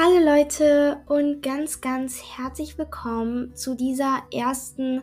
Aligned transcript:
Hallo 0.00 0.24
Leute 0.24 1.00
und 1.06 1.42
ganz, 1.42 1.80
ganz 1.80 2.22
herzlich 2.22 2.78
willkommen 2.78 3.52
zu 3.56 3.74
dieser 3.74 4.22
ersten 4.32 5.02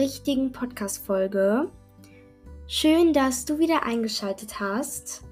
richtigen 0.00 0.50
Podcast-Folge. 0.50 1.70
Schön, 2.66 3.12
dass 3.12 3.44
du 3.44 3.60
wieder 3.60 3.84
eingeschaltet 3.86 4.58
hast. 4.58 5.22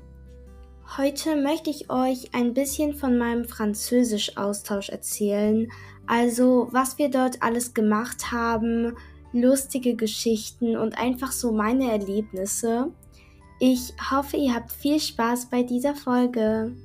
Heute 0.97 1.35
möchte 1.35 1.71
ich 1.71 1.91
euch 1.91 2.33
ein 2.35 2.55
bisschen 2.55 2.95
von 2.95 3.19
meinem 3.19 3.47
Französisch-Austausch 3.47 4.91
erzählen. 4.91 5.67
Also, 6.07 6.69
was 6.71 6.97
wir 6.97 7.11
dort 7.11 7.43
alles 7.43 7.75
gemacht 7.75 8.31
haben, 8.31 8.97
lustige 9.33 9.97
Geschichten 9.97 10.77
und 10.77 10.97
einfach 10.97 11.33
so 11.33 11.51
meine 11.51 11.91
Erlebnisse. 11.91 12.93
Ich 13.59 13.93
hoffe, 14.09 14.37
ihr 14.37 14.55
habt 14.55 14.71
viel 14.71 15.01
Spaß 15.01 15.47
bei 15.47 15.65
dieser 15.65 15.97
Folge. 15.97 16.77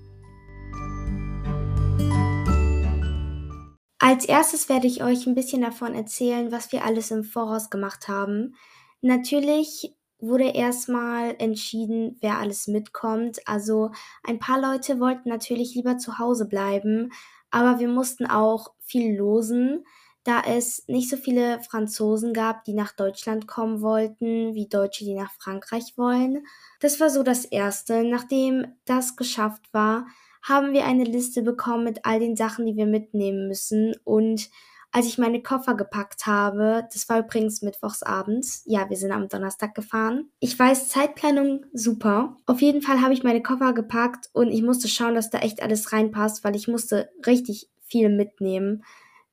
Als 4.08 4.26
erstes 4.26 4.70
werde 4.70 4.86
ich 4.86 5.04
euch 5.04 5.26
ein 5.26 5.34
bisschen 5.34 5.64
davon 5.64 5.96
erzählen, 5.96 6.52
was 6.52 6.72
wir 6.72 6.86
alles 6.86 7.10
im 7.10 7.24
Voraus 7.24 7.72
gemacht 7.72 8.08
haben. 8.08 8.54
Natürlich 9.02 9.96
wurde 10.20 10.50
erstmal 10.50 11.36
entschieden, 11.40 12.16
wer 12.22 12.38
alles 12.38 12.68
mitkommt. 12.68 13.40
Also 13.48 13.90
ein 14.24 14.38
paar 14.38 14.62
Leute 14.62 15.00
wollten 15.00 15.28
natürlich 15.28 15.74
lieber 15.74 15.98
zu 15.98 16.20
Hause 16.20 16.46
bleiben, 16.48 17.14
aber 17.50 17.80
wir 17.80 17.88
mussten 17.88 18.28
auch 18.28 18.74
viel 18.80 19.18
losen, 19.18 19.84
da 20.24 20.44
es 20.48 20.88
nicht 20.88 21.10
so 21.10 21.18
viele 21.18 21.60
Franzosen 21.64 22.32
gab, 22.32 22.64
die 22.66 22.74
nach 22.74 22.92
Deutschland 22.92 23.48
kommen 23.48 23.82
wollten, 23.82 24.54
wie 24.54 24.70
Deutsche, 24.70 25.04
die 25.04 25.16
nach 25.16 25.32
Frankreich 25.32 25.98
wollen. 25.98 26.46
Das 26.80 27.00
war 27.00 27.10
so 27.10 27.24
das 27.24 27.44
Erste. 27.44 28.04
Nachdem 28.04 28.68
das 28.86 29.16
geschafft 29.16 29.74
war, 29.74 30.06
haben 30.48 30.74
wir 30.74 30.86
eine 30.86 31.04
Liste 31.04 31.42
bekommen 31.42 31.84
mit 31.84 32.06
all 32.06 32.20
den 32.20 32.36
Sachen, 32.36 32.66
die 32.68 32.76
wir 32.76 32.86
mitnehmen 32.86 33.48
müssen. 33.48 33.96
Und 34.04 34.50
als 34.92 35.08
ich 35.08 35.18
meine 35.18 35.42
Koffer 35.42 35.74
gepackt 35.74 36.28
habe, 36.28 36.88
das 36.94 37.10
war 37.10 37.20
übrigens 37.20 37.64
mittwochsabends, 37.64 38.64
ja, 38.66 38.88
wir 38.90 38.96
sind 38.96 39.12
am 39.12 39.28
Donnerstag 39.28 39.74
gefahren. 39.74 40.30
Ich 40.40 40.58
weiß, 40.58 40.90
Zeitplanung 40.90 41.66
super. 41.74 42.38
Auf 42.46 42.62
jeden 42.62 42.84
Fall 42.84 43.02
habe 43.02 43.14
ich 43.14 43.24
meine 43.24 43.42
Koffer 43.42 43.74
gepackt 43.74 44.30
und 44.34 44.52
ich 44.52 44.62
musste 44.62 44.88
schauen, 44.88 45.16
dass 45.16 45.32
da 45.32 45.40
echt 45.40 45.64
alles 45.64 45.92
reinpasst, 45.92 46.44
weil 46.44 46.56
ich 46.56 46.68
musste 46.68 47.10
richtig 47.26 47.68
viel 47.82 48.10
mitnehmen, 48.10 48.84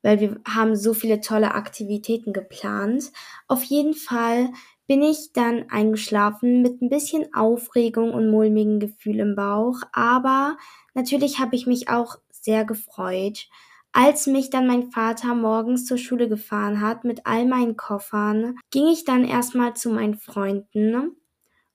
weil 0.01 0.19
wir 0.19 0.41
haben 0.47 0.75
so 0.75 0.93
viele 0.93 1.21
tolle 1.21 1.53
Aktivitäten 1.53 2.33
geplant. 2.33 3.11
Auf 3.47 3.63
jeden 3.63 3.93
Fall 3.93 4.49
bin 4.87 5.01
ich 5.01 5.31
dann 5.33 5.69
eingeschlafen 5.69 6.61
mit 6.61 6.81
ein 6.81 6.89
bisschen 6.89 7.33
Aufregung 7.33 8.13
und 8.13 8.29
mulmigen 8.29 8.79
Gefühl 8.79 9.19
im 9.19 9.35
Bauch, 9.35 9.81
aber 9.91 10.57
natürlich 10.93 11.39
habe 11.39 11.55
ich 11.55 11.67
mich 11.67 11.89
auch 11.89 12.17
sehr 12.31 12.65
gefreut. 12.65 13.47
Als 13.93 14.27
mich 14.27 14.49
dann 14.49 14.67
mein 14.67 14.91
Vater 14.91 15.35
morgens 15.35 15.85
zur 15.85 15.97
Schule 15.97 16.27
gefahren 16.27 16.81
hat 16.81 17.03
mit 17.03 17.25
all 17.25 17.45
meinen 17.45 17.77
Koffern, 17.77 18.57
ging 18.71 18.87
ich 18.87 19.05
dann 19.05 19.23
erstmal 19.23 19.75
zu 19.75 19.91
meinen 19.91 20.15
Freunden 20.15 21.15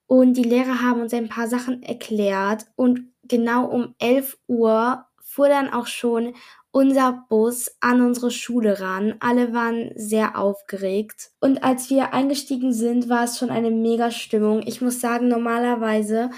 und 0.09 0.34
die 0.34 0.43
Lehrer 0.43 0.83
haben 0.83 1.03
uns 1.03 1.15
ein 1.15 1.28
paar 1.28 1.48
Sachen 1.48 1.83
erklärt 1.83 2.67
und 2.77 3.12
genau 3.25 3.67
um 3.67 3.95
11 3.98 4.39
Uhr 4.48 5.05
fuhr 5.22 5.48
dann 5.48 5.70
auch 5.72 5.87
schon 5.87 6.34
unser 6.79 7.25
Bus 7.29 7.73
an 7.81 8.01
unsere 8.01 8.31
Schule 8.31 8.79
ran. 8.79 9.17
Alle 9.19 9.53
waren 9.53 9.91
sehr 9.97 10.39
aufgeregt. 10.39 11.33
Und 11.41 11.65
als 11.65 11.91
wir 11.91 12.15
eingestiegen 12.15 12.73
sind, 12.73 13.09
war 13.09 13.25
es 13.25 13.37
schon 13.37 13.51
eine 13.51 13.73
mega 13.73 14.12
Stimmung. 14.12 14.62
Ich 14.65 14.81
muss 14.81 15.01
sagen, 15.01 15.27
normalerweise 15.27 16.31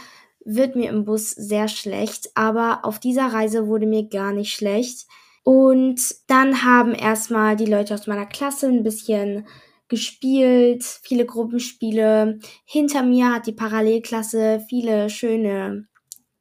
wird 0.43 0.77
mir 0.77 0.89
im 0.89 1.05
Bus 1.05 1.33
sehr 1.33 1.69
schlecht, 1.69 2.31
aber 2.37 2.87
auf 2.87 2.99
dieser 2.99 3.27
Reise 3.27 3.67
wurde 3.67 3.85
mir 3.85 4.09
gar 4.09 4.33
nicht 4.33 4.55
schlecht. 4.55 5.07
Und 5.45 6.01
dann 6.27 6.65
haben 6.65 6.95
erstmal 6.95 7.55
die 7.57 7.67
Leute 7.67 7.93
aus 7.93 8.07
meiner 8.07 8.25
Klasse 8.25 8.69
ein 8.69 8.83
bisschen 8.83 9.47
gespielt, 9.89 10.85
viele 10.85 11.27
Gruppenspiele. 11.27 12.39
Hinter 12.65 13.03
mir 13.03 13.35
hat 13.35 13.47
die 13.47 13.53
Parallelklasse 13.53 14.65
viele 14.71 15.11
schöne 15.11 15.87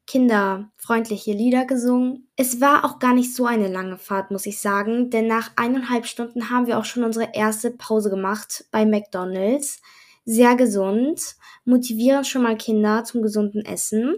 kinderfreundliche 0.09 1.33
Lieder 1.33 1.65
gesungen. 1.65 2.27
Es 2.35 2.59
war 2.59 2.83
auch 2.83 2.97
gar 2.97 3.13
nicht 3.13 3.35
so 3.35 3.45
eine 3.45 3.67
lange 3.67 3.99
Fahrt, 3.99 4.31
muss 4.31 4.47
ich 4.47 4.59
sagen, 4.59 5.11
denn 5.11 5.27
nach 5.27 5.51
eineinhalb 5.55 6.07
Stunden 6.07 6.49
haben 6.49 6.65
wir 6.65 6.79
auch 6.79 6.85
schon 6.85 7.03
unsere 7.03 7.29
erste 7.33 7.69
Pause 7.69 8.09
gemacht 8.09 8.65
bei 8.71 8.87
McDonald's. 8.87 9.83
Sehr 10.25 10.55
gesund, 10.55 11.35
motivieren 11.63 12.25
schon 12.25 12.41
mal 12.41 12.57
Kinder 12.57 13.03
zum 13.03 13.21
gesunden 13.21 13.63
Essen. 13.63 14.15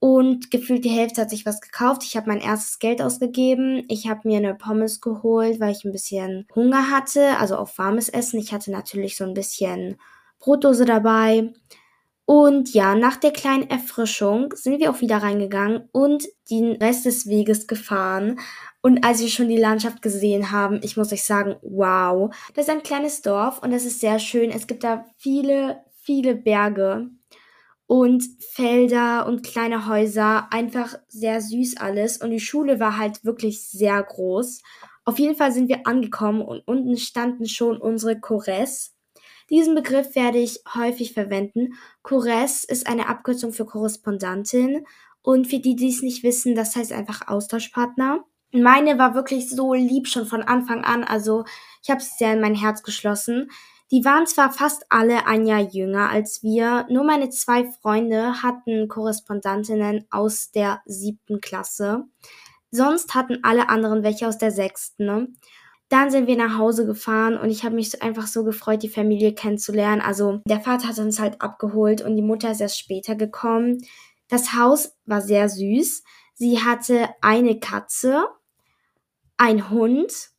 Und 0.00 0.50
gefühlt 0.50 0.84
die 0.84 0.90
Hälfte 0.90 1.20
hat 1.20 1.30
sich 1.30 1.46
was 1.46 1.60
gekauft. 1.60 2.02
Ich 2.02 2.16
habe 2.16 2.28
mein 2.28 2.40
erstes 2.40 2.80
Geld 2.80 3.00
ausgegeben. 3.00 3.84
Ich 3.88 4.08
habe 4.08 4.26
mir 4.26 4.38
eine 4.38 4.56
Pommes 4.56 5.00
geholt, 5.00 5.60
weil 5.60 5.70
ich 5.70 5.84
ein 5.84 5.92
bisschen 5.92 6.48
Hunger 6.56 6.90
hatte, 6.90 7.36
also 7.38 7.54
auf 7.54 7.78
warmes 7.78 8.08
Essen. 8.08 8.40
Ich 8.40 8.52
hatte 8.52 8.72
natürlich 8.72 9.16
so 9.16 9.22
ein 9.22 9.34
bisschen 9.34 9.96
Brotdose 10.40 10.86
dabei. 10.86 11.52
Und 12.32 12.74
ja, 12.74 12.94
nach 12.94 13.16
der 13.16 13.32
kleinen 13.32 13.68
Erfrischung 13.68 14.54
sind 14.54 14.78
wir 14.78 14.92
auch 14.92 15.00
wieder 15.00 15.16
reingegangen 15.16 15.88
und 15.90 16.28
den 16.48 16.76
Rest 16.76 17.04
des 17.04 17.26
Weges 17.26 17.66
gefahren. 17.66 18.38
Und 18.80 19.04
als 19.04 19.20
wir 19.20 19.26
schon 19.26 19.48
die 19.48 19.56
Landschaft 19.56 20.00
gesehen 20.00 20.52
haben, 20.52 20.78
ich 20.84 20.96
muss 20.96 21.12
euch 21.12 21.24
sagen, 21.24 21.56
wow. 21.60 22.32
Das 22.54 22.68
ist 22.68 22.70
ein 22.70 22.84
kleines 22.84 23.22
Dorf 23.22 23.60
und 23.64 23.72
das 23.72 23.84
ist 23.84 23.98
sehr 23.98 24.20
schön. 24.20 24.50
Es 24.50 24.68
gibt 24.68 24.84
da 24.84 25.06
viele, 25.16 25.80
viele 26.02 26.36
Berge 26.36 27.10
und 27.88 28.22
Felder 28.38 29.26
und 29.26 29.42
kleine 29.42 29.88
Häuser. 29.88 30.52
Einfach 30.52 30.94
sehr 31.08 31.40
süß 31.40 31.78
alles. 31.78 32.18
Und 32.18 32.30
die 32.30 32.38
Schule 32.38 32.78
war 32.78 32.96
halt 32.96 33.24
wirklich 33.24 33.68
sehr 33.68 34.00
groß. 34.00 34.62
Auf 35.04 35.18
jeden 35.18 35.34
Fall 35.34 35.50
sind 35.50 35.68
wir 35.68 35.84
angekommen 35.84 36.42
und 36.42 36.60
unten 36.60 36.96
standen 36.96 37.48
schon 37.48 37.76
unsere 37.76 38.20
Chores. 38.20 38.94
Diesen 39.50 39.74
Begriff 39.74 40.14
werde 40.14 40.38
ich 40.38 40.60
häufig 40.74 41.12
verwenden. 41.12 41.74
Chores 42.02 42.64
ist 42.64 42.86
eine 42.86 43.08
Abkürzung 43.08 43.52
für 43.52 43.66
Korrespondentin 43.66 44.86
und 45.22 45.48
für 45.48 45.58
die, 45.58 45.76
die 45.76 45.88
es 45.88 46.02
nicht 46.02 46.22
wissen, 46.22 46.54
das 46.54 46.76
heißt 46.76 46.92
einfach 46.92 47.26
Austauschpartner. 47.28 48.24
Meine 48.52 48.98
war 48.98 49.14
wirklich 49.14 49.50
so 49.50 49.74
lieb 49.74 50.08
schon 50.08 50.26
von 50.26 50.42
Anfang 50.42 50.84
an, 50.84 51.04
also 51.04 51.44
ich 51.82 51.90
habe 51.90 52.00
es 52.00 52.16
sehr 52.16 52.32
in 52.34 52.40
mein 52.40 52.54
Herz 52.54 52.82
geschlossen. 52.82 53.50
Die 53.92 54.04
waren 54.04 54.26
zwar 54.26 54.52
fast 54.52 54.86
alle 54.88 55.26
ein 55.26 55.46
Jahr 55.46 55.60
jünger 55.60 56.10
als 56.10 56.44
wir, 56.44 56.86
nur 56.88 57.02
meine 57.02 57.30
zwei 57.30 57.68
Freunde 57.82 58.42
hatten 58.42 58.86
Korrespondantinnen 58.86 60.06
aus 60.10 60.52
der 60.52 60.80
siebten 60.84 61.40
Klasse. 61.40 62.04
Sonst 62.70 63.14
hatten 63.14 63.40
alle 63.42 63.68
anderen 63.68 64.04
welche 64.04 64.28
aus 64.28 64.38
der 64.38 64.52
sechsten. 64.52 65.36
Dann 65.90 66.10
sind 66.12 66.28
wir 66.28 66.36
nach 66.36 66.56
Hause 66.56 66.86
gefahren 66.86 67.36
und 67.36 67.50
ich 67.50 67.64
habe 67.64 67.74
mich 67.74 68.00
einfach 68.00 68.28
so 68.28 68.44
gefreut, 68.44 68.84
die 68.84 68.88
Familie 68.88 69.34
kennenzulernen. 69.34 70.00
Also 70.00 70.40
der 70.46 70.60
Vater 70.60 70.86
hat 70.86 70.98
uns 71.00 71.18
halt 71.18 71.42
abgeholt 71.42 72.00
und 72.00 72.16
die 72.16 72.22
Mutter 72.22 72.52
ist 72.52 72.60
erst 72.60 72.78
später 72.78 73.16
gekommen. 73.16 73.78
Das 74.28 74.54
Haus 74.54 74.96
war 75.04 75.20
sehr 75.20 75.48
süß. 75.48 76.04
Sie 76.34 76.60
hatte 76.60 77.08
eine 77.20 77.58
Katze, 77.58 78.28
ein 79.36 79.68
Hund 79.68 80.30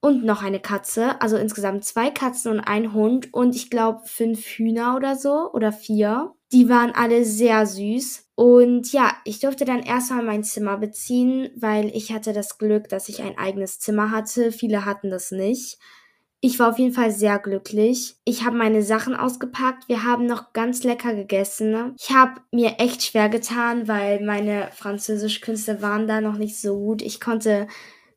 und 0.00 0.24
noch 0.24 0.42
eine 0.42 0.58
Katze. 0.58 1.20
Also 1.22 1.36
insgesamt 1.36 1.84
zwei 1.84 2.10
Katzen 2.10 2.50
und 2.50 2.60
ein 2.60 2.92
Hund 2.92 3.32
und 3.32 3.54
ich 3.54 3.70
glaube 3.70 4.02
fünf 4.04 4.44
Hühner 4.44 4.96
oder 4.96 5.14
so 5.14 5.52
oder 5.52 5.72
vier. 5.72 6.34
Die 6.52 6.68
waren 6.68 6.92
alle 6.94 7.24
sehr 7.24 7.66
süß. 7.66 8.26
Und 8.34 8.92
ja, 8.92 9.12
ich 9.24 9.40
durfte 9.40 9.64
dann 9.64 9.82
erstmal 9.82 10.22
mein 10.22 10.44
Zimmer 10.44 10.76
beziehen, 10.76 11.50
weil 11.56 11.90
ich 11.94 12.12
hatte 12.12 12.32
das 12.32 12.58
Glück, 12.58 12.88
dass 12.88 13.08
ich 13.08 13.22
ein 13.22 13.38
eigenes 13.38 13.78
Zimmer 13.78 14.10
hatte. 14.10 14.52
Viele 14.52 14.84
hatten 14.84 15.10
das 15.10 15.30
nicht. 15.30 15.78
Ich 16.44 16.58
war 16.58 16.70
auf 16.70 16.78
jeden 16.78 16.92
Fall 16.92 17.12
sehr 17.12 17.38
glücklich. 17.38 18.16
Ich 18.24 18.44
habe 18.44 18.56
meine 18.56 18.82
Sachen 18.82 19.14
ausgepackt. 19.14 19.88
Wir 19.88 20.02
haben 20.02 20.26
noch 20.26 20.52
ganz 20.52 20.82
lecker 20.82 21.14
gegessen. 21.14 21.94
Ich 21.98 22.10
habe 22.10 22.40
mir 22.50 22.74
echt 22.78 23.04
schwer 23.04 23.28
getan, 23.28 23.86
weil 23.86 24.24
meine 24.24 24.68
Französischkünste 24.72 25.82
waren 25.82 26.08
da 26.08 26.20
noch 26.20 26.36
nicht 26.36 26.60
so 26.60 26.76
gut. 26.76 27.00
Ich 27.00 27.20
konnte 27.20 27.68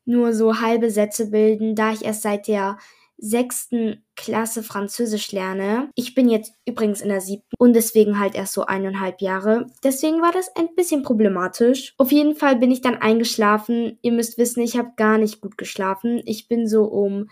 nur 0.04 0.34
so 0.34 0.60
halbe 0.60 0.90
Sätze 0.90 1.30
bilden, 1.30 1.76
da 1.76 1.92
ich 1.92 2.04
erst 2.04 2.22
seit 2.22 2.48
der 2.48 2.78
sechsten 3.18 4.04
Klasse 4.14 4.62
Französisch 4.62 5.32
lerne. 5.32 5.90
Ich 5.94 6.14
bin 6.14 6.28
jetzt 6.28 6.52
übrigens 6.66 7.00
in 7.00 7.08
der 7.08 7.20
siebten 7.20 7.54
und 7.58 7.72
deswegen 7.72 8.18
halt 8.18 8.34
erst 8.34 8.52
so 8.52 8.66
eineinhalb 8.66 9.20
Jahre. 9.20 9.66
Deswegen 9.82 10.20
war 10.20 10.32
das 10.32 10.54
ein 10.56 10.74
bisschen 10.74 11.02
problematisch. 11.02 11.94
Auf 11.98 12.12
jeden 12.12 12.34
Fall 12.34 12.56
bin 12.56 12.70
ich 12.70 12.82
dann 12.82 12.96
eingeschlafen. 12.96 13.98
Ihr 14.02 14.12
müsst 14.12 14.38
wissen, 14.38 14.60
ich 14.60 14.76
habe 14.76 14.92
gar 14.96 15.18
nicht 15.18 15.40
gut 15.40 15.56
geschlafen. 15.56 16.20
Ich 16.24 16.48
bin 16.48 16.66
so 16.68 16.84
um 16.84 17.30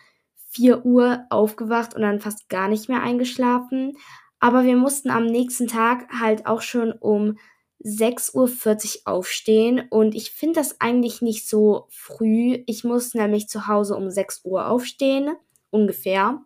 4 0.51 0.87
Uhr 0.87 1.27
aufgewacht 1.31 1.95
und 1.95 2.03
dann 2.03 2.21
fast 2.21 2.49
gar 2.49 2.69
nicht 2.69 2.89
mehr 2.89 3.03
eingeschlafen. 3.03 3.99
Aber 4.41 4.65
wir 4.65 4.77
mussten 4.77 5.11
am 5.11 5.27
nächsten 5.27 5.67
Tag 5.67 6.09
halt 6.19 6.47
auch 6.47 6.63
schon 6.63 6.93
um 6.93 7.39
6.40 7.85 8.35
Uhr 8.35 9.13
aufstehen 9.13 9.83
und 9.91 10.15
ich 10.15 10.31
finde 10.31 10.55
das 10.55 10.81
eigentlich 10.81 11.21
nicht 11.21 11.47
so 11.47 11.87
früh. 11.91 12.63
Ich 12.67 12.85
muss 12.85 13.13
nämlich 13.13 13.49
zu 13.49 13.67
Hause 13.67 13.97
um 13.97 14.11
6 14.11 14.43
Uhr 14.45 14.69
aufstehen 14.69 15.35
ungefähr. 15.75 16.41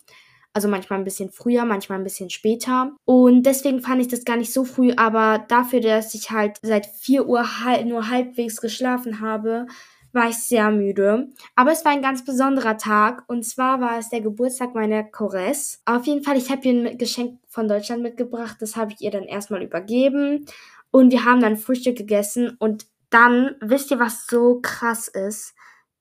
Also 0.53 0.67
manchmal 0.67 0.99
ein 0.99 1.05
bisschen 1.05 1.31
früher, 1.31 1.65
manchmal 1.65 1.99
ein 1.99 2.05
bisschen 2.05 2.31
später. 2.31 2.97
Und 3.05 3.45
deswegen 3.45 3.81
fand 3.81 4.01
ich 4.01 4.09
das 4.09 4.25
gar 4.25 4.37
nicht 4.37 4.53
so 4.53 4.65
früh, 4.65 4.93
aber 4.97 5.45
dafür, 5.47 5.81
dass 5.81 6.15
ich 6.15 6.31
halt 6.31 6.59
seit 6.63 6.87
4 6.87 7.29
Uhr 7.29 7.65
halt 7.65 7.87
nur 7.87 8.09
halbwegs 8.09 8.61
geschlafen 8.61 9.21
habe, 9.21 9.67
war 10.13 10.31
ich 10.31 10.37
sehr 10.37 10.71
müde. 10.71 11.29
Aber 11.55 11.71
es 11.71 11.85
war 11.85 11.93
ein 11.93 12.03
ganz 12.03 12.25
besonderer 12.25 12.79
Tag. 12.79 13.25
Und 13.29 13.45
zwar 13.45 13.81
war 13.81 13.99
es 13.99 14.09
der 14.09 14.21
Geburtstag 14.21 14.75
meiner 14.75 15.05
Choresse. 15.05 15.79
Auf 15.85 16.07
jeden 16.07 16.25
Fall, 16.25 16.37
ich 16.37 16.51
habe 16.51 16.67
ihr 16.67 16.91
ein 16.91 16.99
Geschenk 16.99 17.39
von 17.47 17.69
Deutschland 17.69 18.03
mitgebracht. 18.03 18.57
Das 18.61 18.75
habe 18.75 18.93
ich 18.93 19.01
ihr 19.03 19.11
dann 19.11 19.25
erstmal 19.25 19.63
übergeben. 19.63 20.47
Und 20.91 21.13
wir 21.13 21.25
haben 21.25 21.41
dann 21.41 21.59
Frühstück 21.59 21.97
gegessen. 21.97 22.57
Und 22.59 22.87
dann, 23.11 23.55
wisst 23.61 23.91
ihr, 23.91 24.01
was 24.01 24.27
so 24.27 24.61
krass 24.61 25.09
ist? 25.09 25.55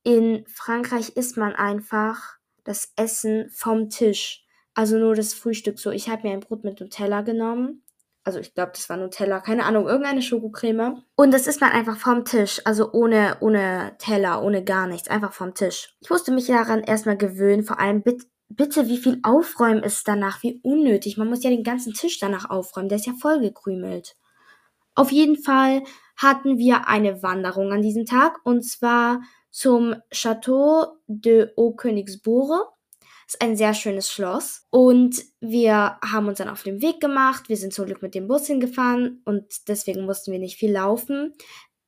In 0.04 0.46
Frankreich 0.48 1.18
isst 1.18 1.36
man 1.38 1.54
einfach 1.54 2.37
das 2.68 2.94
Essen 2.96 3.50
vom 3.52 3.90
Tisch. 3.90 4.46
Also 4.74 4.98
nur 4.98 5.16
das 5.16 5.34
Frühstück 5.34 5.80
so. 5.80 5.92
Ich 5.92 6.10
habe 6.10 6.28
mir 6.28 6.34
ein 6.34 6.42
Brot 6.42 6.64
mit 6.64 6.80
Nutella 6.80 7.22
genommen 7.22 7.84
also 8.28 8.40
ich 8.40 8.54
glaube, 8.54 8.74
das 8.76 8.90
war 8.90 8.98
Nutella, 8.98 9.40
keine 9.40 9.64
Ahnung, 9.64 9.88
irgendeine 9.88 10.22
Schokocreme. 10.22 11.02
Und 11.16 11.34
das 11.34 11.48
isst 11.48 11.62
man 11.62 11.72
einfach 11.72 11.96
vom 11.96 12.26
Tisch, 12.26 12.62
also 12.66 12.92
ohne, 12.92 13.38
ohne 13.40 13.96
Teller, 14.00 14.44
ohne 14.44 14.66
gar 14.66 14.86
nichts, 14.86 15.08
einfach 15.08 15.32
vom 15.32 15.54
Tisch. 15.54 15.96
Ich 16.02 16.10
musste 16.10 16.34
mich 16.34 16.48
daran 16.48 16.84
erstmal 16.84 17.16
gewöhnen, 17.16 17.64
vor 17.64 17.80
allem 17.80 18.02
bitte, 18.02 18.26
bitte, 18.50 18.90
wie 18.90 18.98
viel 18.98 19.22
Aufräumen 19.24 19.82
ist 19.82 20.10
danach, 20.10 20.44
wie 20.44 20.60
unnötig. 20.62 21.18
Man 21.18 21.30
muss 21.30 21.42
ja 21.42 21.50
den 21.50 21.64
ganzen 21.64 21.94
Tisch 21.94 22.20
danach 22.20 22.50
aufräumen, 22.50 22.90
der 22.90 22.98
ist 22.98 23.08
ja 23.08 23.14
vollgekrümelt. 23.14 24.18
Auf 24.94 25.14
jeden 25.14 25.42
Fall 25.42 25.84
hatten 26.18 26.58
wir 26.58 26.90
eine 26.90 27.24
Wanderung 27.24 27.72
an 27.72 27.82
diesem 27.82 28.06
Tag 28.06 28.42
und 28.44 28.62
zwar 28.62 29.22
zum 29.58 29.96
Château 30.12 31.00
de 31.08 31.48
Haut-Königsbourg 31.58 32.72
ist 33.26 33.42
ein 33.42 33.58
sehr 33.58 33.74
schönes 33.74 34.12
Schloss. 34.12 34.68
Und 34.70 35.24
wir 35.40 35.98
haben 36.06 36.28
uns 36.28 36.38
dann 36.38 36.48
auf 36.48 36.62
den 36.62 36.80
Weg 36.84 37.02
gemacht. 37.02 37.50
Wir 37.50 37.58
sind 37.58 37.74
zum 37.74 37.88
Glück 37.88 38.04
mit 38.04 38.14
dem 38.14 38.28
Bus 38.28 38.46
hingefahren 38.46 39.24
und 39.26 39.46
deswegen 39.68 40.06
mussten 40.06 40.32
wir 40.32 40.38
nicht 40.38 40.60
viel 40.60 40.72
laufen. 40.72 41.34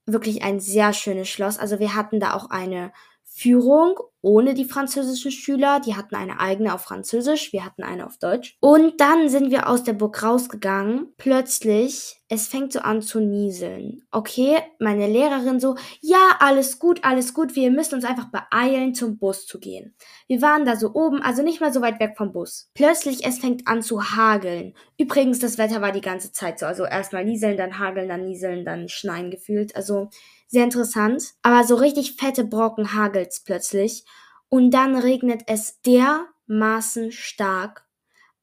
Wirklich 0.07 0.41
ein 0.41 0.59
sehr 0.59 0.93
schönes 0.93 1.29
Schloss. 1.29 1.59
Also 1.59 1.77
wir 1.77 1.93
hatten 1.93 2.19
da 2.19 2.33
auch 2.33 2.49
eine 2.49 2.91
Führung 3.39 3.97
ohne 4.21 4.53
die 4.53 4.65
französischen 4.65 5.31
Schüler. 5.31 5.79
Die 5.79 5.95
hatten 5.95 6.15
eine 6.15 6.41
eigene 6.41 6.73
auf 6.73 6.81
Französisch, 6.81 7.53
wir 7.53 7.63
hatten 7.63 7.83
eine 7.83 8.05
auf 8.05 8.17
Deutsch. 8.17 8.57
Und 8.59 8.99
dann 8.99 9.29
sind 9.29 9.49
wir 9.49 9.69
aus 9.69 9.83
der 9.83 9.93
Burg 9.93 10.21
rausgegangen. 10.21 11.13
Plötzlich, 11.17 12.19
es 12.27 12.47
fängt 12.47 12.73
so 12.73 12.79
an 12.79 13.01
zu 13.01 13.21
nieseln. 13.21 14.03
Okay, 14.11 14.57
meine 14.79 15.07
Lehrerin 15.07 15.61
so, 15.61 15.75
ja, 16.01 16.35
alles 16.39 16.79
gut, 16.79 17.05
alles 17.05 17.33
gut, 17.33 17.55
wir 17.55 17.71
müssen 17.71 17.95
uns 17.95 18.03
einfach 18.03 18.29
beeilen, 18.29 18.93
zum 18.93 19.17
Bus 19.17 19.45
zu 19.45 19.57
gehen. 19.57 19.95
Wir 20.27 20.41
waren 20.41 20.65
da 20.65 20.75
so 20.75 20.93
oben, 20.93 21.21
also 21.21 21.41
nicht 21.41 21.61
mal 21.61 21.71
so 21.71 21.81
weit 21.81 22.01
weg 22.01 22.15
vom 22.17 22.33
Bus. 22.33 22.69
Plötzlich, 22.73 23.25
es 23.25 23.39
fängt 23.39 23.67
an 23.67 23.81
zu 23.81 24.03
hageln. 24.03 24.73
Übrigens, 24.97 25.39
das 25.39 25.57
Wetter 25.57 25.81
war 25.81 25.93
die 25.93 26.01
ganze 26.01 26.33
Zeit 26.33 26.59
so. 26.59 26.65
Also 26.65 26.83
erstmal 26.83 27.23
nieseln, 27.23 27.55
dann 27.55 27.79
hageln, 27.79 28.09
dann 28.09 28.25
nieseln, 28.25 28.65
dann 28.65 28.89
schneien 28.89 29.31
gefühlt. 29.31 29.77
Also 29.77 30.09
sehr 30.49 30.63
interessant. 30.63 31.33
Aber 31.41 31.63
so 31.63 31.75
richtig 31.75 32.15
fette 32.15 32.43
Brocken 32.43 32.93
hagelt's 32.93 33.39
plötzlich. 33.39 34.05
Und 34.49 34.71
dann 34.71 34.97
regnet 34.97 35.43
es 35.47 35.79
dermaßen 35.81 37.11
stark. 37.11 37.85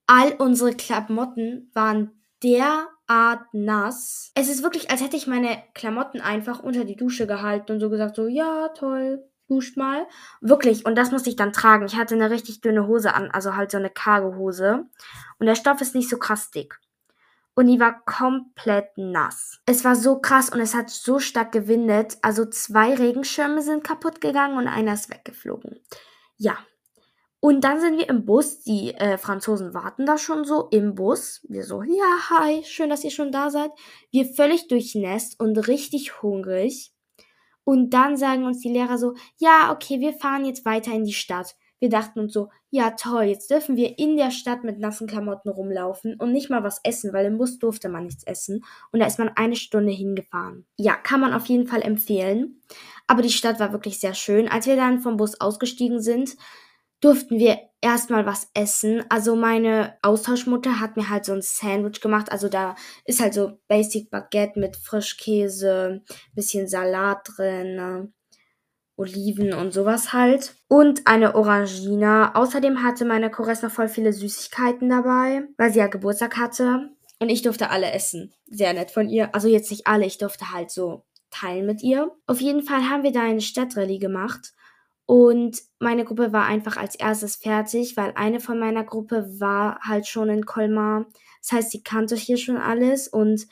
All 0.07 0.33
unsere 0.39 0.73
Klamotten 0.73 1.71
waren 1.75 2.13
derart 2.43 3.53
nass. 3.53 4.31
Es 4.35 4.49
ist 4.49 4.63
wirklich, 4.63 4.91
als 4.91 5.03
hätte 5.03 5.17
ich 5.17 5.27
meine 5.27 5.63
Klamotten 5.75 6.21
einfach 6.21 6.63
unter 6.63 6.85
die 6.85 6.97
Dusche 6.97 7.27
gehalten 7.27 7.73
und 7.73 7.81
so 7.81 7.91
gesagt, 7.91 8.15
so, 8.15 8.29
ja, 8.29 8.69
toll, 8.69 9.29
duscht 9.49 9.77
mal. 9.77 10.07
Wirklich, 10.41 10.87
und 10.87 10.97
das 10.97 11.11
musste 11.11 11.31
ich 11.31 11.37
dann 11.37 11.53
tragen. 11.53 11.87
Ich 11.87 11.97
hatte 11.97 12.15
eine 12.15 12.31
richtig 12.31 12.61
dünne 12.61 12.87
Hose 12.87 13.15
an, 13.15 13.31
also 13.33 13.57
halt 13.57 13.73
so 13.73 13.79
eine 13.79 13.91
karge 13.91 14.37
Hose. 14.37 14.85
Und 15.41 15.47
der 15.47 15.57
Stoff 15.57 15.81
ist 15.81 15.97
nicht 15.97 16.09
so 16.09 16.19
krass 16.19 16.53
dick 16.53 16.79
und 17.57 17.69
die 17.69 17.81
war 17.81 18.05
komplett 18.05 18.97
nass. 18.99 19.61
Es 19.65 19.83
war 19.83 19.97
so 19.97 20.21
krass 20.21 20.51
und 20.51 20.61
es 20.61 20.75
hat 20.75 20.91
so 20.91 21.19
stark 21.19 21.53
gewindet. 21.53 22.19
Also 22.21 22.45
zwei 22.45 22.95
Regenschirme 22.95 23.63
sind 23.63 23.83
kaputt 23.83 24.21
gegangen 24.21 24.59
und 24.59 24.69
einer 24.69 24.93
ist 24.93 25.11
weggeflogen. 25.11 25.81
Ja. 26.37 26.59
Und 27.41 27.65
dann 27.65 27.81
sind 27.81 27.97
wir 27.97 28.11
im 28.11 28.27
Bus. 28.27 28.63
Die 28.63 28.93
äh, 28.95 29.17
Franzosen 29.17 29.73
warten 29.73 30.05
da 30.05 30.19
schon 30.19 30.45
so 30.45 30.69
im 30.71 30.95
Bus. 30.95 31.47
Wir 31.49 31.65
so, 31.65 31.83
ja, 31.83 32.29
hi, 32.29 32.63
schön, 32.65 32.91
dass 32.91 33.05
ihr 33.05 33.11
schon 33.11 33.33
da 33.33 33.49
seid. 33.49 33.71
Wir 34.11 34.27
völlig 34.27 34.69
durchnässt 34.69 35.41
und 35.41 35.57
richtig 35.67 36.21
hungrig. 36.21 36.93
Und 37.65 37.91
dann 37.95 38.19
sagen 38.19 38.45
uns 38.45 38.61
die 38.61 38.69
Lehrer 38.69 38.99
so, 38.99 39.15
ja, 39.39 39.73
okay, 39.73 39.99
wir 40.01 40.13
fahren 40.13 40.45
jetzt 40.45 40.67
weiter 40.67 40.93
in 40.93 41.05
die 41.05 41.15
Stadt. 41.15 41.57
Wir 41.79 41.89
dachten 41.89 42.21
uns 42.21 42.35
so, 42.35 42.51
ja 42.77 42.91
toll, 42.93 43.25
jetzt 43.25 43.51
dürfen 43.51 43.77
wir 43.77 43.99
in 43.99 44.17
der 44.17 44.31
Stadt 44.31 44.63
mit 44.63 44.79
nassen 44.79 45.07
Klamotten 45.07 45.49
rumlaufen 45.49 46.15
und 46.15 46.33
nicht 46.33 46.51
mal 46.51 46.63
was 46.63 46.81
essen, 46.85 47.13
weil 47.13 47.27
im 47.27 47.39
Bus 47.39 47.59
durfte 47.59 47.89
man 47.89 48.05
nichts 48.05 48.25
essen. 48.25 48.65
Und 48.93 49.01
da 49.01 49.07
ist 49.07 49.19
man 49.19 49.31
eine 49.35 49.57
Stunde 49.57 49.93
hingefahren. 49.93 50.67
Ja, 50.77 50.95
kann 50.95 51.21
man 51.21 51.33
auf 51.33 51.47
jeden 51.47 51.67
Fall 51.67 51.83
empfehlen. 51.83 52.63
Aber 53.07 53.23
die 53.23 53.31
Stadt 53.31 53.59
war 53.59 53.73
wirklich 53.73 53.99
sehr 53.99 54.15
schön. 54.15 54.49
Als 54.49 54.67
wir 54.67 54.77
dann 54.77 55.01
vom 55.01 55.17
Bus 55.17 55.41
ausgestiegen 55.41 56.01
sind, 56.01 56.37
durften 57.01 57.39
wir 57.39 57.59
erstmal 57.81 58.27
was 58.27 58.51
essen. 58.55 59.05
Also 59.09 59.37
meine 59.37 59.97
Austauschmutter 60.03 60.81
hat 60.81 60.97
mir 60.97 61.09
halt 61.09 61.25
so 61.25 61.33
ein 61.33 61.43
Sandwich 61.43 62.01
gemacht. 62.01 62.31
Also 62.31 62.49
da 62.49 62.75
ist 63.05 63.21
halt 63.21 63.35
so 63.35 63.59
Basic 63.69 64.11
Baguette 64.11 64.59
mit 64.59 64.77
Frischkäse, 64.77 66.03
bisschen 66.35 66.69
Salat 66.69 67.27
drin, 67.37 67.77
ne? 67.77 68.13
Oliven 68.97 69.53
und 69.53 69.73
sowas 69.73 70.13
halt. 70.13 70.55
Und 70.69 71.07
eine 71.07 71.35
Orangina. 71.35 72.35
Außerdem 72.35 72.83
hatte 72.83 73.05
meine 73.05 73.31
Choress 73.31 73.63
noch 73.63 73.71
voll 73.71 73.89
viele 73.89 74.13
Süßigkeiten 74.13 74.89
dabei, 74.89 75.45
weil 75.59 75.73
sie 75.73 75.79
ja 75.79 75.87
Geburtstag 75.87 76.37
hatte. 76.37 76.91
Und 77.19 77.29
ich 77.29 77.43
durfte 77.43 77.71
alle 77.71 77.93
essen. 77.93 78.33
Sehr 78.47 78.73
nett 78.73 78.91
von 78.91 79.09
ihr. 79.09 79.35
Also 79.35 79.49
jetzt 79.49 79.71
nicht 79.71 79.87
alle, 79.87 80.07
ich 80.07 80.19
durfte 80.19 80.53
halt 80.53 80.71
so 80.71 81.05
teilen 81.31 81.67
mit 81.67 81.83
ihr. 81.83 82.13
Auf 82.27 82.41
jeden 82.41 82.63
Fall 82.63 82.89
haben 82.89 83.03
wir 83.03 83.13
da 83.13 83.23
eine 83.23 83.41
Stadtrallye 83.41 83.99
gemacht. 83.99 84.53
Und 85.07 85.63
meine 85.79 86.05
Gruppe 86.05 86.33
war 86.33 86.47
einfach 86.47 86.77
als 86.77 86.97
erstes 86.97 87.37
fertig, 87.37 87.97
weil 87.97 88.13
eine 88.17 88.41
von 88.41 88.59
meiner 88.59 88.85
Gruppe 88.85 89.27
war 89.39 89.79
halt 89.81 90.07
schon 90.09 90.29
in 90.29 90.45
Colmar. 90.45 91.07
Das 91.41 91.53
heißt, 91.53 91.71
sie 91.71 91.83
kannte 91.83 92.17
hier 92.17 92.37
schon 92.37 92.57
alles 92.57 93.07
und 93.07 93.47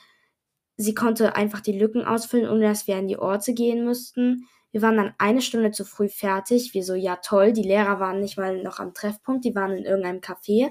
sie 0.75 0.93
konnte 0.93 1.35
einfach 1.35 1.61
die 1.61 1.77
Lücken 1.77 2.03
ausfüllen, 2.03 2.49
ohne 2.49 2.67
dass 2.67 2.87
wir 2.87 2.97
an 2.97 3.07
die 3.07 3.17
Orte 3.17 3.53
gehen 3.53 3.85
müssten. 3.85 4.47
Wir 4.75 4.81
waren 4.81 4.97
dann 4.97 5.13
eine 5.19 5.41
Stunde 5.41 5.71
zu 5.71 5.85
früh 5.85 6.09
fertig. 6.09 6.73
Wir 6.73 6.83
so, 6.83 6.95
ja 6.95 7.15
toll, 7.15 7.53
die 7.53 7.63
Lehrer 7.63 8.01
waren 8.01 8.19
nicht 8.19 8.37
mal 8.37 8.61
noch 8.61 8.79
am 8.79 8.93
Treffpunkt, 8.93 9.45
die 9.45 9.55
waren 9.55 9.71
in 9.71 9.85
irgendeinem 9.85 10.19
Café. 10.19 10.69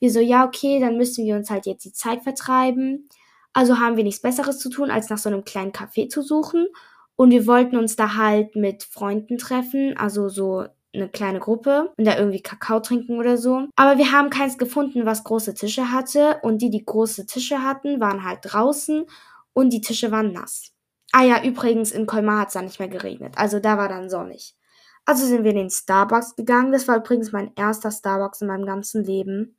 Wir 0.00 0.10
so, 0.10 0.18
ja 0.18 0.44
okay, 0.44 0.80
dann 0.80 0.96
müssen 0.96 1.24
wir 1.24 1.36
uns 1.36 1.50
halt 1.50 1.66
jetzt 1.66 1.84
die 1.84 1.92
Zeit 1.92 2.24
vertreiben. 2.24 3.08
Also 3.52 3.78
haben 3.78 3.96
wir 3.96 4.02
nichts 4.02 4.22
Besseres 4.22 4.58
zu 4.58 4.70
tun, 4.70 4.90
als 4.90 5.08
nach 5.08 5.18
so 5.18 5.28
einem 5.28 5.44
kleinen 5.44 5.70
Café 5.70 6.08
zu 6.08 6.20
suchen. 6.22 6.66
Und 7.14 7.30
wir 7.30 7.46
wollten 7.46 7.76
uns 7.76 7.94
da 7.94 8.16
halt 8.16 8.56
mit 8.56 8.82
Freunden 8.82 9.38
treffen, 9.38 9.96
also 9.96 10.28
so 10.28 10.64
eine 10.92 11.08
kleine 11.08 11.38
Gruppe 11.38 11.92
und 11.96 12.08
da 12.08 12.18
irgendwie 12.18 12.42
Kakao 12.42 12.80
trinken 12.80 13.20
oder 13.20 13.38
so. 13.38 13.68
Aber 13.76 13.98
wir 13.98 14.10
haben 14.10 14.30
keins 14.30 14.58
gefunden, 14.58 15.06
was 15.06 15.22
große 15.22 15.54
Tische 15.54 15.92
hatte. 15.92 16.40
Und 16.42 16.60
die, 16.60 16.70
die 16.70 16.84
große 16.84 17.26
Tische 17.26 17.62
hatten, 17.62 18.00
waren 18.00 18.24
halt 18.24 18.40
draußen 18.42 19.06
und 19.52 19.72
die 19.72 19.80
Tische 19.80 20.10
waren 20.10 20.32
nass. 20.32 20.73
Ah 21.16 21.22
ja, 21.22 21.44
übrigens, 21.44 21.92
in 21.92 22.06
Colmar 22.06 22.40
hat 22.40 22.48
es 22.48 22.54
dann 22.54 22.64
nicht 22.64 22.80
mehr 22.80 22.88
geregnet. 22.88 23.34
Also 23.36 23.60
da 23.60 23.78
war 23.78 23.88
dann 23.88 24.10
sonnig. 24.10 24.56
Also 25.04 25.24
sind 25.24 25.44
wir 25.44 25.52
in 25.52 25.58
den 25.58 25.70
Starbucks 25.70 26.34
gegangen. 26.34 26.72
Das 26.72 26.88
war 26.88 26.96
übrigens 26.96 27.30
mein 27.30 27.52
erster 27.54 27.92
Starbucks 27.92 28.40
in 28.40 28.48
meinem 28.48 28.66
ganzen 28.66 29.04
Leben. 29.04 29.56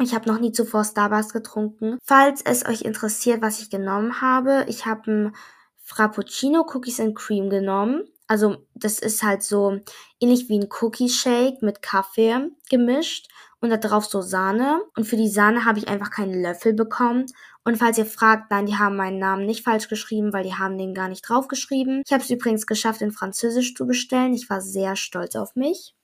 Ich 0.00 0.14
habe 0.14 0.26
noch 0.26 0.40
nie 0.40 0.52
zuvor 0.52 0.84
Starbucks 0.84 1.34
getrunken. 1.34 1.98
Falls 2.02 2.40
es 2.40 2.64
euch 2.64 2.80
interessiert, 2.80 3.42
was 3.42 3.60
ich 3.60 3.68
genommen 3.68 4.22
habe, 4.22 4.64
ich 4.68 4.86
habe 4.86 5.10
ein 5.12 5.36
Frappuccino 5.82 6.64
Cookies 6.72 6.98
and 6.98 7.14
Cream 7.14 7.50
genommen. 7.50 8.04
Also 8.26 8.64
das 8.72 9.00
ist 9.00 9.22
halt 9.22 9.42
so 9.42 9.80
ähnlich 10.18 10.48
wie 10.48 10.60
ein 10.60 10.70
Cookie 10.80 11.10
Shake 11.10 11.60
mit 11.60 11.82
Kaffee 11.82 12.48
gemischt 12.70 13.28
und 13.60 13.70
da 13.70 13.76
drauf 13.76 14.06
so 14.06 14.20
Sahne. 14.20 14.80
Und 14.96 15.04
für 15.04 15.16
die 15.16 15.28
Sahne 15.28 15.64
habe 15.64 15.78
ich 15.78 15.88
einfach 15.88 16.10
keinen 16.10 16.40
Löffel 16.40 16.72
bekommen 16.72 17.26
und 17.64 17.76
falls 17.76 17.98
ihr 17.98 18.06
fragt, 18.06 18.50
nein, 18.50 18.66
die 18.66 18.76
haben 18.76 18.96
meinen 18.96 19.18
Namen 19.18 19.46
nicht 19.46 19.64
falsch 19.64 19.88
geschrieben, 19.88 20.32
weil 20.32 20.44
die 20.44 20.54
haben 20.54 20.78
den 20.78 20.94
gar 20.94 21.08
nicht 21.08 21.22
draufgeschrieben. 21.28 22.02
Ich 22.06 22.12
habe 22.12 22.22
es 22.22 22.30
übrigens 22.30 22.66
geschafft, 22.66 23.02
in 23.02 23.12
Französisch 23.12 23.74
zu 23.74 23.86
bestellen. 23.86 24.32
Ich 24.32 24.48
war 24.48 24.60
sehr 24.60 24.96
stolz 24.96 25.36
auf 25.36 25.56
mich. 25.56 25.94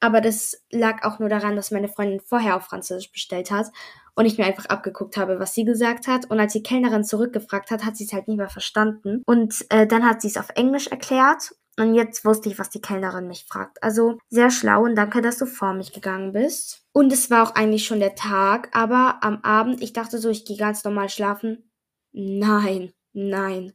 Aber 0.00 0.20
das 0.20 0.62
lag 0.70 1.04
auch 1.04 1.18
nur 1.18 1.28
daran, 1.28 1.56
dass 1.56 1.70
meine 1.70 1.88
Freundin 1.88 2.20
vorher 2.20 2.56
auf 2.56 2.64
Französisch 2.64 3.10
bestellt 3.10 3.50
hat 3.50 3.72
und 4.14 4.26
ich 4.26 4.38
mir 4.38 4.44
einfach 4.44 4.66
abgeguckt 4.66 5.16
habe, 5.16 5.40
was 5.40 5.54
sie 5.54 5.64
gesagt 5.64 6.06
hat. 6.06 6.30
Und 6.30 6.38
als 6.38 6.52
die 6.52 6.62
Kellnerin 6.62 7.04
zurückgefragt 7.04 7.70
hat, 7.70 7.84
hat 7.84 7.96
sie 7.96 8.04
es 8.04 8.12
halt 8.12 8.28
nicht 8.28 8.36
mehr 8.36 8.48
verstanden. 8.48 9.22
Und 9.26 9.66
äh, 9.70 9.86
dann 9.86 10.04
hat 10.04 10.20
sie 10.22 10.28
es 10.28 10.36
auf 10.36 10.50
Englisch 10.54 10.88
erklärt. 10.88 11.52
Und 11.78 11.94
jetzt 11.94 12.24
wusste 12.24 12.48
ich, 12.48 12.58
was 12.58 12.70
die 12.70 12.80
Kellnerin 12.80 13.28
mich 13.28 13.46
fragt. 13.48 13.82
Also 13.82 14.18
sehr 14.28 14.50
schlau 14.50 14.82
und 14.82 14.96
danke, 14.96 15.22
dass 15.22 15.38
du 15.38 15.46
vor 15.46 15.74
mich 15.74 15.92
gegangen 15.92 16.32
bist. 16.32 16.82
Und 16.98 17.12
es 17.12 17.30
war 17.30 17.44
auch 17.44 17.54
eigentlich 17.54 17.86
schon 17.86 18.00
der 18.00 18.16
Tag, 18.16 18.70
aber 18.72 19.22
am 19.22 19.38
Abend, 19.44 19.80
ich 19.82 19.92
dachte 19.92 20.18
so, 20.18 20.30
ich 20.30 20.44
gehe 20.44 20.56
ganz 20.56 20.82
normal 20.82 21.08
schlafen. 21.08 21.70
Nein, 22.10 22.92
nein. 23.12 23.72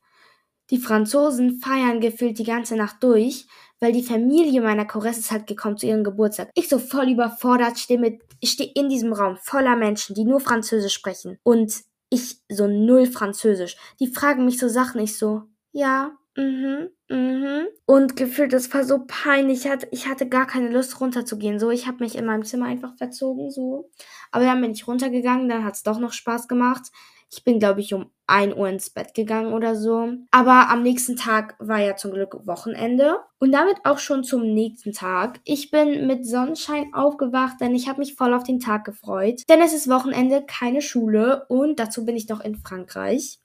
Die 0.69 0.77
Franzosen 0.77 1.61
feiern 1.61 2.01
gefühlt 2.01 2.37
die 2.37 2.43
ganze 2.43 2.75
Nacht 2.75 2.97
durch, 3.01 3.47
weil 3.79 3.93
die 3.93 4.03
Familie 4.03 4.59
meiner 4.59 4.83
Choresse 4.83 5.21
ist 5.21 5.31
halt 5.31 5.47
gekommen 5.47 5.77
zu 5.77 5.87
ihrem 5.87 6.03
Geburtstag. 6.03 6.49
Ich 6.53 6.67
so 6.67 6.79
voll 6.79 7.11
überfordert 7.11 7.79
stehe 7.79 7.97
mit, 7.97 8.21
ich 8.41 8.51
stehe 8.51 8.73
in 8.75 8.89
diesem 8.89 9.13
Raum 9.13 9.37
voller 9.37 9.77
Menschen, 9.77 10.15
die 10.15 10.25
nur 10.25 10.41
Französisch 10.41 10.93
sprechen. 10.93 11.37
Und 11.43 11.81
ich 12.09 12.41
so 12.51 12.67
null 12.67 13.05
Französisch. 13.05 13.77
Die 14.01 14.07
fragen 14.07 14.43
mich 14.43 14.59
so 14.59 14.67
Sachen, 14.67 14.99
ich 14.99 15.17
so, 15.17 15.43
ja, 15.71 16.11
mhm, 16.35 16.89
Mhm. 17.13 17.67
Und 17.85 18.15
gefühlt, 18.15 18.53
das 18.53 18.73
war 18.73 18.83
so 18.83 19.05
peinlich. 19.05 19.65
Ich 19.65 19.71
hatte, 19.71 19.87
ich 19.91 20.07
hatte 20.07 20.27
gar 20.27 20.47
keine 20.47 20.69
Lust 20.69 20.99
runterzugehen. 20.99 21.59
So, 21.59 21.69
ich 21.69 21.85
habe 21.85 22.03
mich 22.03 22.17
in 22.17 22.25
meinem 22.25 22.43
Zimmer 22.43 22.65
einfach 22.65 22.95
verzogen, 22.97 23.51
so. 23.51 23.91
Aber 24.31 24.45
dann 24.45 24.59
bin 24.61 24.71
ich 24.71 24.87
runtergegangen, 24.87 25.47
dann 25.47 25.63
hat 25.63 25.75
es 25.75 25.83
doch 25.83 25.99
noch 25.99 26.11
Spaß 26.11 26.47
gemacht. 26.47 26.89
Ich 27.29 27.43
bin, 27.43 27.59
glaube 27.59 27.81
ich, 27.81 27.93
um 27.93 28.09
1 28.25 28.55
Uhr 28.55 28.67
ins 28.67 28.89
Bett 28.89 29.13
gegangen 29.13 29.53
oder 29.53 29.75
so. 29.75 30.09
Aber 30.31 30.69
am 30.69 30.81
nächsten 30.81 31.15
Tag 31.15 31.55
war 31.59 31.79
ja 31.79 31.95
zum 31.95 32.13
Glück 32.13 32.47
Wochenende. 32.47 33.17
Und 33.37 33.51
damit 33.51 33.77
auch 33.83 33.99
schon 33.99 34.23
zum 34.23 34.41
nächsten 34.51 34.91
Tag. 34.91 35.39
Ich 35.43 35.69
bin 35.69 36.07
mit 36.07 36.25
Sonnenschein 36.25 36.95
aufgewacht, 36.95 37.57
denn 37.61 37.75
ich 37.75 37.87
habe 37.87 37.99
mich 37.99 38.15
voll 38.15 38.33
auf 38.33 38.43
den 38.43 38.59
Tag 38.59 38.85
gefreut. 38.85 39.41
Denn 39.49 39.61
es 39.61 39.73
ist 39.73 39.87
Wochenende, 39.89 40.43
keine 40.47 40.81
Schule 40.81 41.45
und 41.47 41.79
dazu 41.79 42.05
bin 42.05 42.15
ich 42.15 42.27
noch 42.27 42.39
in 42.39 42.55
Frankreich. 42.55 43.39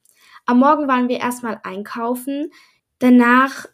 Am 0.46 0.60
Morgen 0.60 0.88
waren 0.88 1.10
wir 1.10 1.18
erstmal 1.18 1.60
einkaufen. 1.62 2.50
Danach 2.98 3.66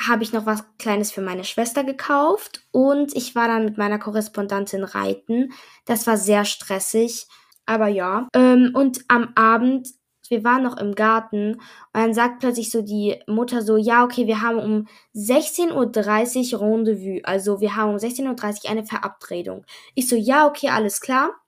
habe 0.00 0.22
ich 0.22 0.32
noch 0.32 0.46
was 0.46 0.64
Kleines 0.78 1.12
für 1.12 1.20
meine 1.20 1.44
Schwester 1.44 1.84
gekauft 1.84 2.66
und 2.72 3.14
ich 3.16 3.34
war 3.34 3.48
dann 3.48 3.64
mit 3.64 3.78
meiner 3.78 3.98
Korrespondentin 3.98 4.84
reiten. 4.84 5.52
Das 5.84 6.06
war 6.06 6.16
sehr 6.16 6.44
stressig, 6.44 7.26
aber 7.66 7.88
ja. 7.88 8.28
Ähm, 8.34 8.72
und 8.74 9.04
am 9.08 9.32
Abend, 9.34 9.88
wir 10.28 10.44
waren 10.44 10.62
noch 10.62 10.78
im 10.78 10.94
Garten 10.94 11.54
und 11.54 11.60
dann 11.92 12.14
sagt 12.14 12.40
plötzlich 12.40 12.70
so 12.70 12.82
die 12.82 13.20
Mutter 13.26 13.62
so, 13.62 13.76
ja, 13.76 14.04
okay, 14.04 14.26
wir 14.26 14.40
haben 14.40 14.58
um 14.58 14.88
16.30 15.14 16.54
Uhr 16.54 16.60
Rendezvous. 16.62 17.20
Also 17.24 17.60
wir 17.60 17.76
haben 17.76 17.90
um 17.90 17.96
16.30 17.96 18.64
Uhr 18.64 18.70
eine 18.70 18.84
Verabredung. 18.86 19.64
Ich 19.94 20.08
so, 20.08 20.16
ja, 20.16 20.46
okay, 20.46 20.70
alles 20.70 21.00
klar. 21.00 21.41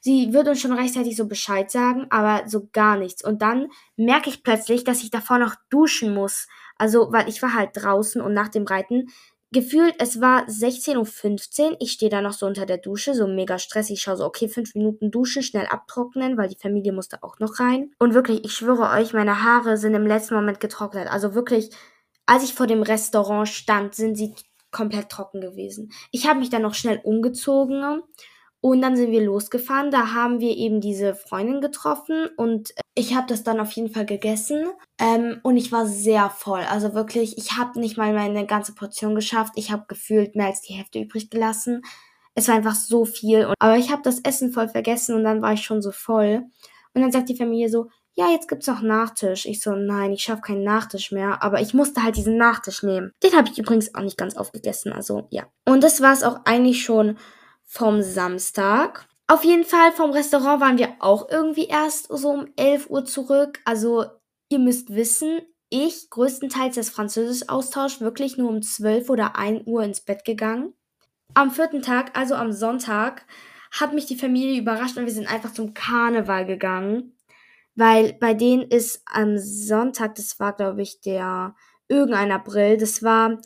Sie 0.00 0.32
wird 0.32 0.48
uns 0.48 0.60
schon 0.60 0.72
rechtzeitig 0.72 1.16
so 1.16 1.28
Bescheid 1.28 1.70
sagen, 1.70 2.06
aber 2.10 2.48
so 2.48 2.68
gar 2.72 2.96
nichts. 2.96 3.22
Und 3.24 3.42
dann 3.42 3.68
merke 3.96 4.30
ich 4.30 4.42
plötzlich, 4.42 4.84
dass 4.84 5.02
ich 5.02 5.10
davor 5.10 5.38
noch 5.38 5.54
duschen 5.68 6.14
muss. 6.14 6.48
Also, 6.76 7.12
weil 7.12 7.28
ich 7.28 7.42
war 7.42 7.54
halt 7.54 7.70
draußen 7.74 8.22
und 8.22 8.32
nach 8.32 8.48
dem 8.48 8.64
Reiten 8.64 9.08
gefühlt, 9.52 9.94
es 9.98 10.20
war 10.20 10.46
16.15 10.46 11.70
Uhr. 11.70 11.76
Ich 11.80 11.92
stehe 11.92 12.10
da 12.10 12.22
noch 12.22 12.32
so 12.32 12.46
unter 12.46 12.66
der 12.66 12.78
Dusche, 12.78 13.14
so 13.14 13.26
mega 13.26 13.58
stressig. 13.58 13.94
Ich 13.94 14.02
schaue 14.02 14.16
so, 14.16 14.24
okay, 14.24 14.48
fünf 14.48 14.74
Minuten 14.74 15.10
duschen, 15.10 15.42
schnell 15.42 15.66
abtrocknen, 15.66 16.38
weil 16.38 16.48
die 16.48 16.58
Familie 16.58 16.92
musste 16.92 17.22
auch 17.22 17.38
noch 17.38 17.58
rein. 17.58 17.90
Und 17.98 18.14
wirklich, 18.14 18.44
ich 18.44 18.54
schwöre 18.54 18.90
euch, 18.90 19.12
meine 19.12 19.42
Haare 19.42 19.76
sind 19.76 19.94
im 19.94 20.06
letzten 20.06 20.34
Moment 20.34 20.60
getrocknet. 20.60 21.08
Also 21.08 21.34
wirklich, 21.34 21.70
als 22.26 22.44
ich 22.44 22.54
vor 22.54 22.66
dem 22.66 22.82
Restaurant 22.82 23.48
stand, 23.48 23.94
sind 23.94 24.16
sie 24.16 24.34
komplett 24.70 25.08
trocken 25.08 25.40
gewesen. 25.40 25.90
Ich 26.12 26.28
habe 26.28 26.38
mich 26.38 26.50
dann 26.50 26.62
noch 26.62 26.74
schnell 26.74 27.00
umgezogen 27.02 28.02
und 28.60 28.82
dann 28.82 28.96
sind 28.96 29.10
wir 29.10 29.22
losgefahren. 29.22 29.90
Da 29.90 30.12
haben 30.12 30.40
wir 30.40 30.56
eben 30.56 30.80
diese 30.80 31.14
Freundin 31.14 31.60
getroffen 31.60 32.28
und 32.36 32.74
ich 32.94 33.14
habe 33.14 33.26
das 33.26 33.42
dann 33.42 33.58
auf 33.58 33.72
jeden 33.72 33.90
Fall 33.90 34.04
gegessen. 34.04 34.66
Ähm, 34.98 35.40
und 35.42 35.56
ich 35.56 35.72
war 35.72 35.86
sehr 35.86 36.28
voll. 36.28 36.60
Also 36.70 36.94
wirklich, 36.94 37.38
ich 37.38 37.56
habe 37.56 37.80
nicht 37.80 37.96
mal 37.96 38.12
meine 38.12 38.46
ganze 38.46 38.74
Portion 38.74 39.14
geschafft. 39.14 39.54
Ich 39.56 39.70
habe 39.70 39.84
gefühlt 39.88 40.36
mehr 40.36 40.46
als 40.46 40.60
die 40.60 40.74
Hälfte 40.74 40.98
übrig 40.98 41.30
gelassen. 41.30 41.82
Es 42.34 42.48
war 42.48 42.54
einfach 42.54 42.74
so 42.74 43.06
viel. 43.06 43.46
Und, 43.46 43.54
aber 43.58 43.76
ich 43.76 43.90
habe 43.90 44.02
das 44.02 44.20
Essen 44.20 44.52
voll 44.52 44.68
vergessen 44.68 45.14
und 45.14 45.24
dann 45.24 45.40
war 45.40 45.54
ich 45.54 45.62
schon 45.62 45.80
so 45.80 45.90
voll. 45.90 46.42
Und 46.92 47.00
dann 47.00 47.12
sagt 47.12 47.28
die 47.28 47.36
Familie 47.36 47.70
so, 47.70 47.88
ja, 48.14 48.28
jetzt 48.30 48.48
gibt's 48.48 48.66
noch 48.66 48.82
Nachtisch. 48.82 49.46
Ich 49.46 49.62
so, 49.62 49.72
nein, 49.72 50.12
ich 50.12 50.22
schaff 50.22 50.42
keinen 50.42 50.64
Nachtisch 50.64 51.12
mehr. 51.12 51.42
Aber 51.42 51.62
ich 51.62 51.72
musste 51.72 52.02
halt 52.02 52.16
diesen 52.16 52.36
Nachtisch 52.36 52.82
nehmen. 52.82 53.12
Den 53.22 53.32
habe 53.32 53.48
ich 53.50 53.58
übrigens 53.58 53.94
auch 53.94 54.02
nicht 54.02 54.18
ganz 54.18 54.36
aufgegessen. 54.36 54.92
Also 54.92 55.26
ja. 55.30 55.44
Und 55.66 55.82
das 55.82 56.02
war 56.02 56.12
es 56.12 56.22
auch 56.22 56.40
eigentlich 56.44 56.84
schon 56.84 57.16
vom 57.70 58.02
Samstag. 58.02 59.06
Auf 59.28 59.44
jeden 59.44 59.64
Fall 59.64 59.92
vom 59.92 60.10
Restaurant 60.10 60.60
waren 60.60 60.76
wir 60.76 60.96
auch 60.98 61.30
irgendwie 61.30 61.66
erst 61.66 62.08
so 62.08 62.30
um 62.30 62.48
11 62.56 62.90
Uhr 62.90 63.04
zurück. 63.04 63.60
Also 63.64 64.06
ihr 64.48 64.58
müsst 64.58 64.92
wissen, 64.92 65.40
ich 65.68 66.10
größtenteils 66.10 66.74
das 66.74 66.90
Französisch-Austausch 66.90 68.00
wirklich 68.00 68.36
nur 68.36 68.50
um 68.50 68.60
12 68.60 69.08
oder 69.08 69.36
1 69.36 69.68
Uhr 69.68 69.84
ins 69.84 70.00
Bett 70.00 70.24
gegangen. 70.24 70.74
Am 71.34 71.52
vierten 71.52 71.80
Tag, 71.80 72.18
also 72.18 72.34
am 72.34 72.50
Sonntag, 72.50 73.24
hat 73.70 73.94
mich 73.94 74.06
die 74.06 74.16
Familie 74.16 74.60
überrascht 74.60 74.96
und 74.96 75.06
wir 75.06 75.12
sind 75.12 75.32
einfach 75.32 75.52
zum 75.52 75.72
Karneval 75.72 76.46
gegangen. 76.46 77.16
Weil 77.76 78.14
bei 78.14 78.34
denen 78.34 78.62
ist 78.62 79.02
am 79.06 79.38
Sonntag, 79.38 80.16
das 80.16 80.40
war 80.40 80.56
glaube 80.56 80.82
ich 80.82 81.02
der 81.02 81.54
irgendein 81.86 82.32
April, 82.32 82.78
das 82.78 83.04
war 83.04 83.38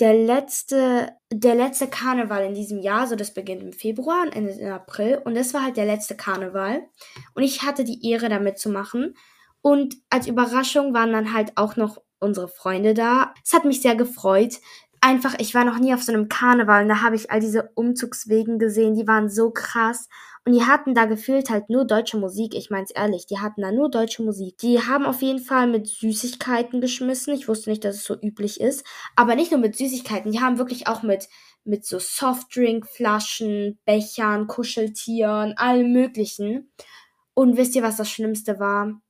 der 0.00 0.14
letzte, 0.14 1.12
der 1.32 1.54
letzte 1.54 1.86
Karneval 1.86 2.44
in 2.44 2.54
diesem 2.54 2.80
Jahr, 2.80 3.06
so 3.06 3.14
das 3.16 3.32
beginnt 3.32 3.62
im 3.62 3.72
Februar 3.72 4.22
und 4.22 4.34
endet 4.34 4.58
im 4.58 4.72
April. 4.72 5.20
Und 5.24 5.36
das 5.36 5.54
war 5.54 5.62
halt 5.62 5.76
der 5.76 5.86
letzte 5.86 6.16
Karneval. 6.16 6.82
Und 7.34 7.42
ich 7.42 7.62
hatte 7.62 7.84
die 7.84 8.10
Ehre, 8.10 8.28
da 8.28 8.40
mitzumachen. 8.40 9.14
Und 9.62 9.96
als 10.10 10.26
Überraschung 10.26 10.94
waren 10.94 11.12
dann 11.12 11.32
halt 11.32 11.52
auch 11.56 11.76
noch 11.76 12.02
unsere 12.18 12.48
Freunde 12.48 12.94
da. 12.94 13.34
Es 13.44 13.52
hat 13.52 13.64
mich 13.64 13.82
sehr 13.82 13.94
gefreut. 13.94 14.60
Einfach, 15.00 15.34
ich 15.38 15.54
war 15.54 15.64
noch 15.64 15.78
nie 15.78 15.94
auf 15.94 16.02
so 16.02 16.12
einem 16.12 16.28
Karneval 16.28 16.82
und 16.82 16.88
da 16.88 17.02
habe 17.02 17.16
ich 17.16 17.30
all 17.30 17.40
diese 17.40 17.70
Umzugswegen 17.74 18.58
gesehen, 18.58 18.94
die 18.94 19.06
waren 19.06 19.28
so 19.28 19.50
krass. 19.50 20.08
Und 20.46 20.52
die 20.52 20.64
hatten 20.64 20.94
da 20.94 21.06
gefühlt 21.06 21.48
halt 21.48 21.70
nur 21.70 21.86
deutsche 21.86 22.18
Musik. 22.18 22.54
Ich 22.54 22.68
mein's 22.68 22.90
ehrlich, 22.90 23.26
die 23.26 23.38
hatten 23.38 23.62
da 23.62 23.72
nur 23.72 23.90
deutsche 23.90 24.22
Musik. 24.22 24.58
Die 24.58 24.78
haben 24.78 25.06
auf 25.06 25.22
jeden 25.22 25.38
Fall 25.38 25.66
mit 25.66 25.88
Süßigkeiten 25.88 26.82
geschmissen. 26.82 27.32
Ich 27.32 27.48
wusste 27.48 27.70
nicht, 27.70 27.82
dass 27.82 27.96
es 27.96 28.04
so 28.04 28.14
üblich 28.14 28.60
ist. 28.60 28.84
Aber 29.16 29.36
nicht 29.36 29.52
nur 29.52 29.60
mit 29.60 29.74
Süßigkeiten, 29.74 30.32
die 30.32 30.40
haben 30.40 30.58
wirklich 30.58 30.86
auch 30.86 31.02
mit, 31.02 31.28
mit 31.64 31.86
so 31.86 31.98
Softdrinkflaschen, 31.98 33.78
Bechern, 33.86 34.46
Kuscheltieren, 34.46 35.54
allem 35.56 35.92
möglichen. 35.92 36.70
Und 37.32 37.56
wisst 37.56 37.74
ihr, 37.74 37.82
was 37.82 37.96
das 37.96 38.10
Schlimmste 38.10 38.60
war? 38.60 39.00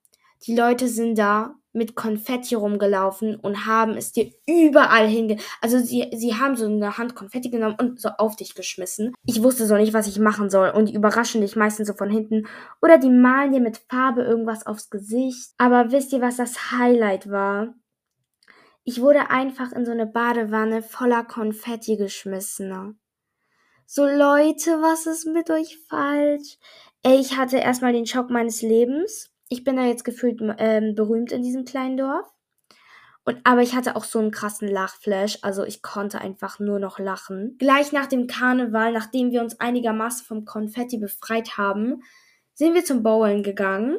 Die 0.47 0.55
Leute 0.55 0.87
sind 0.89 1.19
da 1.19 1.57
mit 1.75 1.95
Konfetti 1.95 2.55
rumgelaufen 2.55 3.37
und 3.37 3.67
haben 3.67 3.97
es 3.97 4.13
dir 4.13 4.31
überall 4.47 5.07
hinge... 5.07 5.39
Also 5.61 5.79
sie, 5.79 6.09
sie 6.15 6.35
haben 6.35 6.57
so 6.57 6.67
eine 6.67 6.97
Hand 6.97 7.15
Konfetti 7.15 7.51
genommen 7.51 7.77
und 7.79 8.01
so 8.01 8.09
auf 8.19 8.37
dich 8.37 8.55
geschmissen. 8.55 9.15
Ich 9.27 9.43
wusste 9.43 9.67
so 9.67 9.77
nicht, 9.77 9.93
was 9.93 10.07
ich 10.07 10.19
machen 10.19 10.51
soll 10.51 10.71
und 10.71 10.89
die 10.89 10.95
überraschen 10.95 11.41
dich 11.41 11.57
meistens 11.57 11.89
so 11.89 11.95
von 11.95 12.11
hinten. 12.11 12.47
Oder 12.81 12.99
die 12.99 13.11
malen 13.11 13.53
dir 13.53 13.61
mit 13.61 13.79
Farbe 13.89 14.23
irgendwas 14.23 14.67
aufs 14.67 14.89
Gesicht. 14.89 15.51
Aber 15.59 15.91
wisst 15.91 16.13
ihr, 16.13 16.21
was 16.21 16.37
das 16.37 16.71
Highlight 16.71 17.31
war? 17.31 17.75
Ich 18.85 19.01
wurde 19.01 19.31
einfach 19.31 19.73
in 19.73 19.85
so 19.85 19.91
eine 19.91 20.07
Badewanne 20.07 20.83
voller 20.83 21.25
Konfetti 21.25 21.97
geschmissen. 21.97 22.99
So 23.87 24.05
Leute, 24.05 24.71
was 24.81 25.07
ist 25.07 25.27
mit 25.27 25.51
euch 25.51 25.79
falsch? 25.89 26.59
Ey, 27.03 27.19
ich 27.19 27.37
hatte 27.37 27.59
erstmal 27.59 27.93
den 27.93 28.07
Schock 28.07 28.31
meines 28.31 28.63
Lebens 28.63 29.34
ich 29.49 29.65
bin 29.65 29.77
da 29.77 29.85
jetzt 29.85 30.05
gefühlt 30.05 30.41
ähm, 30.59 30.95
berühmt 30.95 31.33
in 31.33 31.43
diesem 31.43 31.65
kleinen 31.65 31.97
Dorf. 31.97 32.27
Und, 33.25 33.41
aber 33.45 33.63
ich 33.63 33.75
hatte 33.75 33.97
auch 33.97 34.05
so 34.05 34.19
einen 34.19 34.31
krassen 34.31 34.69
Lachflash, 34.69 35.39
also 35.43 35.65
ich 35.65 35.83
konnte 35.83 36.21
einfach 36.21 36.59
nur 36.59 36.79
noch 36.79 36.99
lachen. 36.99 37.57
Gleich 37.59 37.91
nach 37.93 38.07
dem 38.07 38.27
Karneval, 38.27 38.93
nachdem 38.93 39.31
wir 39.31 39.41
uns 39.41 39.61
einigermaßen 39.61 40.27
vom 40.27 40.45
Konfetti 40.45 40.99
befreit 40.99 41.57
haben, 41.57 42.03
sind 42.53 42.75
wir 42.75 42.85
zum 42.85 43.03
Bowlen 43.03 43.43
gegangen. 43.43 43.99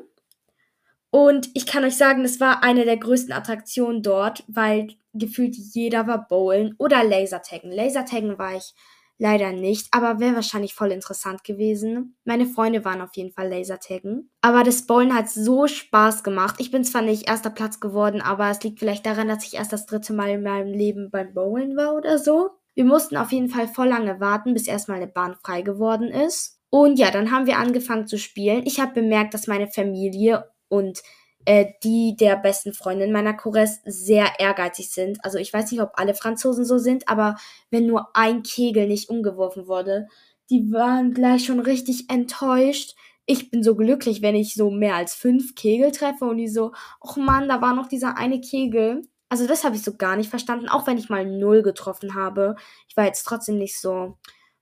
Und 1.09 1.49
ich 1.53 1.65
kann 1.65 1.83
euch 1.83 1.97
sagen, 1.97 2.23
das 2.23 2.39
war 2.39 2.63
eine 2.63 2.85
der 2.85 2.97
größten 2.97 3.33
Attraktionen 3.33 4.03
dort, 4.03 4.43
weil 4.47 4.89
gefühlt 5.13 5.55
jeder 5.55 6.07
war 6.07 6.27
Bowlen 6.27 6.75
oder 6.77 7.03
Lasertaggen. 7.03 7.71
Lasertaggen 7.71 8.37
war 8.37 8.55
ich 8.55 8.73
Leider 9.17 9.53
nicht, 9.53 9.87
aber 9.91 10.19
wäre 10.19 10.35
wahrscheinlich 10.35 10.73
voll 10.73 10.91
interessant 10.91 11.45
gewesen. 11.45 12.17
Meine 12.25 12.45
Freunde 12.45 12.83
waren 12.83 13.01
auf 13.01 13.15
jeden 13.15 13.31
Fall 13.31 13.47
Lasertaggen. 13.49 14.29
Aber 14.41 14.63
das 14.63 14.85
Bowlen 14.85 15.15
hat 15.15 15.29
so 15.29 15.67
Spaß 15.67 16.23
gemacht. 16.23 16.55
Ich 16.59 16.69
bin 16.69 16.83
zwar 16.83 17.01
nicht 17.01 17.29
erster 17.29 17.49
Platz 17.49 17.79
geworden, 17.79 18.21
aber 18.21 18.49
es 18.49 18.61
liegt 18.63 18.79
vielleicht 18.79 19.05
daran, 19.05 19.29
dass 19.29 19.45
ich 19.45 19.53
erst 19.53 19.71
das 19.71 19.85
dritte 19.85 20.11
Mal 20.11 20.31
in 20.31 20.43
meinem 20.43 20.73
Leben 20.73 21.11
beim 21.11 21.33
Bowlen 21.33 21.77
war 21.77 21.95
oder 21.95 22.19
so. 22.19 22.49
Wir 22.73 22.83
mussten 22.83 23.15
auf 23.15 23.31
jeden 23.31 23.47
Fall 23.47 23.69
voll 23.69 23.87
lange 23.87 24.19
warten, 24.19 24.53
bis 24.53 24.67
erstmal 24.67 24.97
eine 24.97 25.07
Bahn 25.07 25.35
frei 25.35 25.61
geworden 25.61 26.09
ist. 26.09 26.59
Und 26.69 26.99
ja, 26.99 27.09
dann 27.09 27.31
haben 27.31 27.45
wir 27.45 27.57
angefangen 27.57 28.07
zu 28.07 28.17
spielen. 28.17 28.63
Ich 28.65 28.81
habe 28.81 28.93
bemerkt, 28.93 29.33
dass 29.33 29.47
meine 29.47 29.67
Familie 29.67 30.51
und 30.67 31.01
äh, 31.45 31.65
die 31.83 32.15
der 32.19 32.35
besten 32.37 32.73
Freundin 32.73 33.11
meiner 33.11 33.35
Chores 33.35 33.81
sehr 33.85 34.39
ehrgeizig 34.39 34.91
sind. 34.91 35.23
Also 35.23 35.37
ich 35.37 35.53
weiß 35.53 35.71
nicht, 35.71 35.81
ob 35.81 35.91
alle 35.95 36.13
Franzosen 36.13 36.65
so 36.65 36.77
sind, 36.77 37.07
aber 37.07 37.35
wenn 37.69 37.87
nur 37.87 38.09
ein 38.15 38.43
Kegel 38.43 38.87
nicht 38.87 39.09
umgeworfen 39.09 39.67
wurde, 39.67 40.07
die 40.49 40.71
waren 40.71 41.13
gleich 41.13 41.45
schon 41.45 41.59
richtig 41.59 42.09
enttäuscht. 42.09 42.95
Ich 43.25 43.49
bin 43.49 43.63
so 43.63 43.75
glücklich, 43.75 44.21
wenn 44.21 44.35
ich 44.35 44.53
so 44.53 44.69
mehr 44.69 44.95
als 44.95 45.15
fünf 45.15 45.55
Kegel 45.55 45.91
treffe 45.91 46.25
und 46.25 46.37
die 46.37 46.47
so, 46.47 46.73
ach 47.01 47.15
Mann, 47.17 47.49
da 47.49 47.61
war 47.61 47.73
noch 47.73 47.87
dieser 47.87 48.17
eine 48.17 48.41
Kegel. 48.41 49.03
Also 49.29 49.47
das 49.47 49.63
habe 49.63 49.75
ich 49.75 49.83
so 49.83 49.95
gar 49.97 50.15
nicht 50.15 50.29
verstanden, 50.29 50.69
auch 50.69 50.85
wenn 50.85 50.97
ich 50.97 51.09
mal 51.09 51.25
null 51.25 51.63
getroffen 51.63 52.13
habe. 52.15 52.55
Ich 52.87 52.95
war 52.95 53.05
jetzt 53.05 53.23
trotzdem 53.23 53.57
nicht 53.57 53.79
so, 53.79 54.17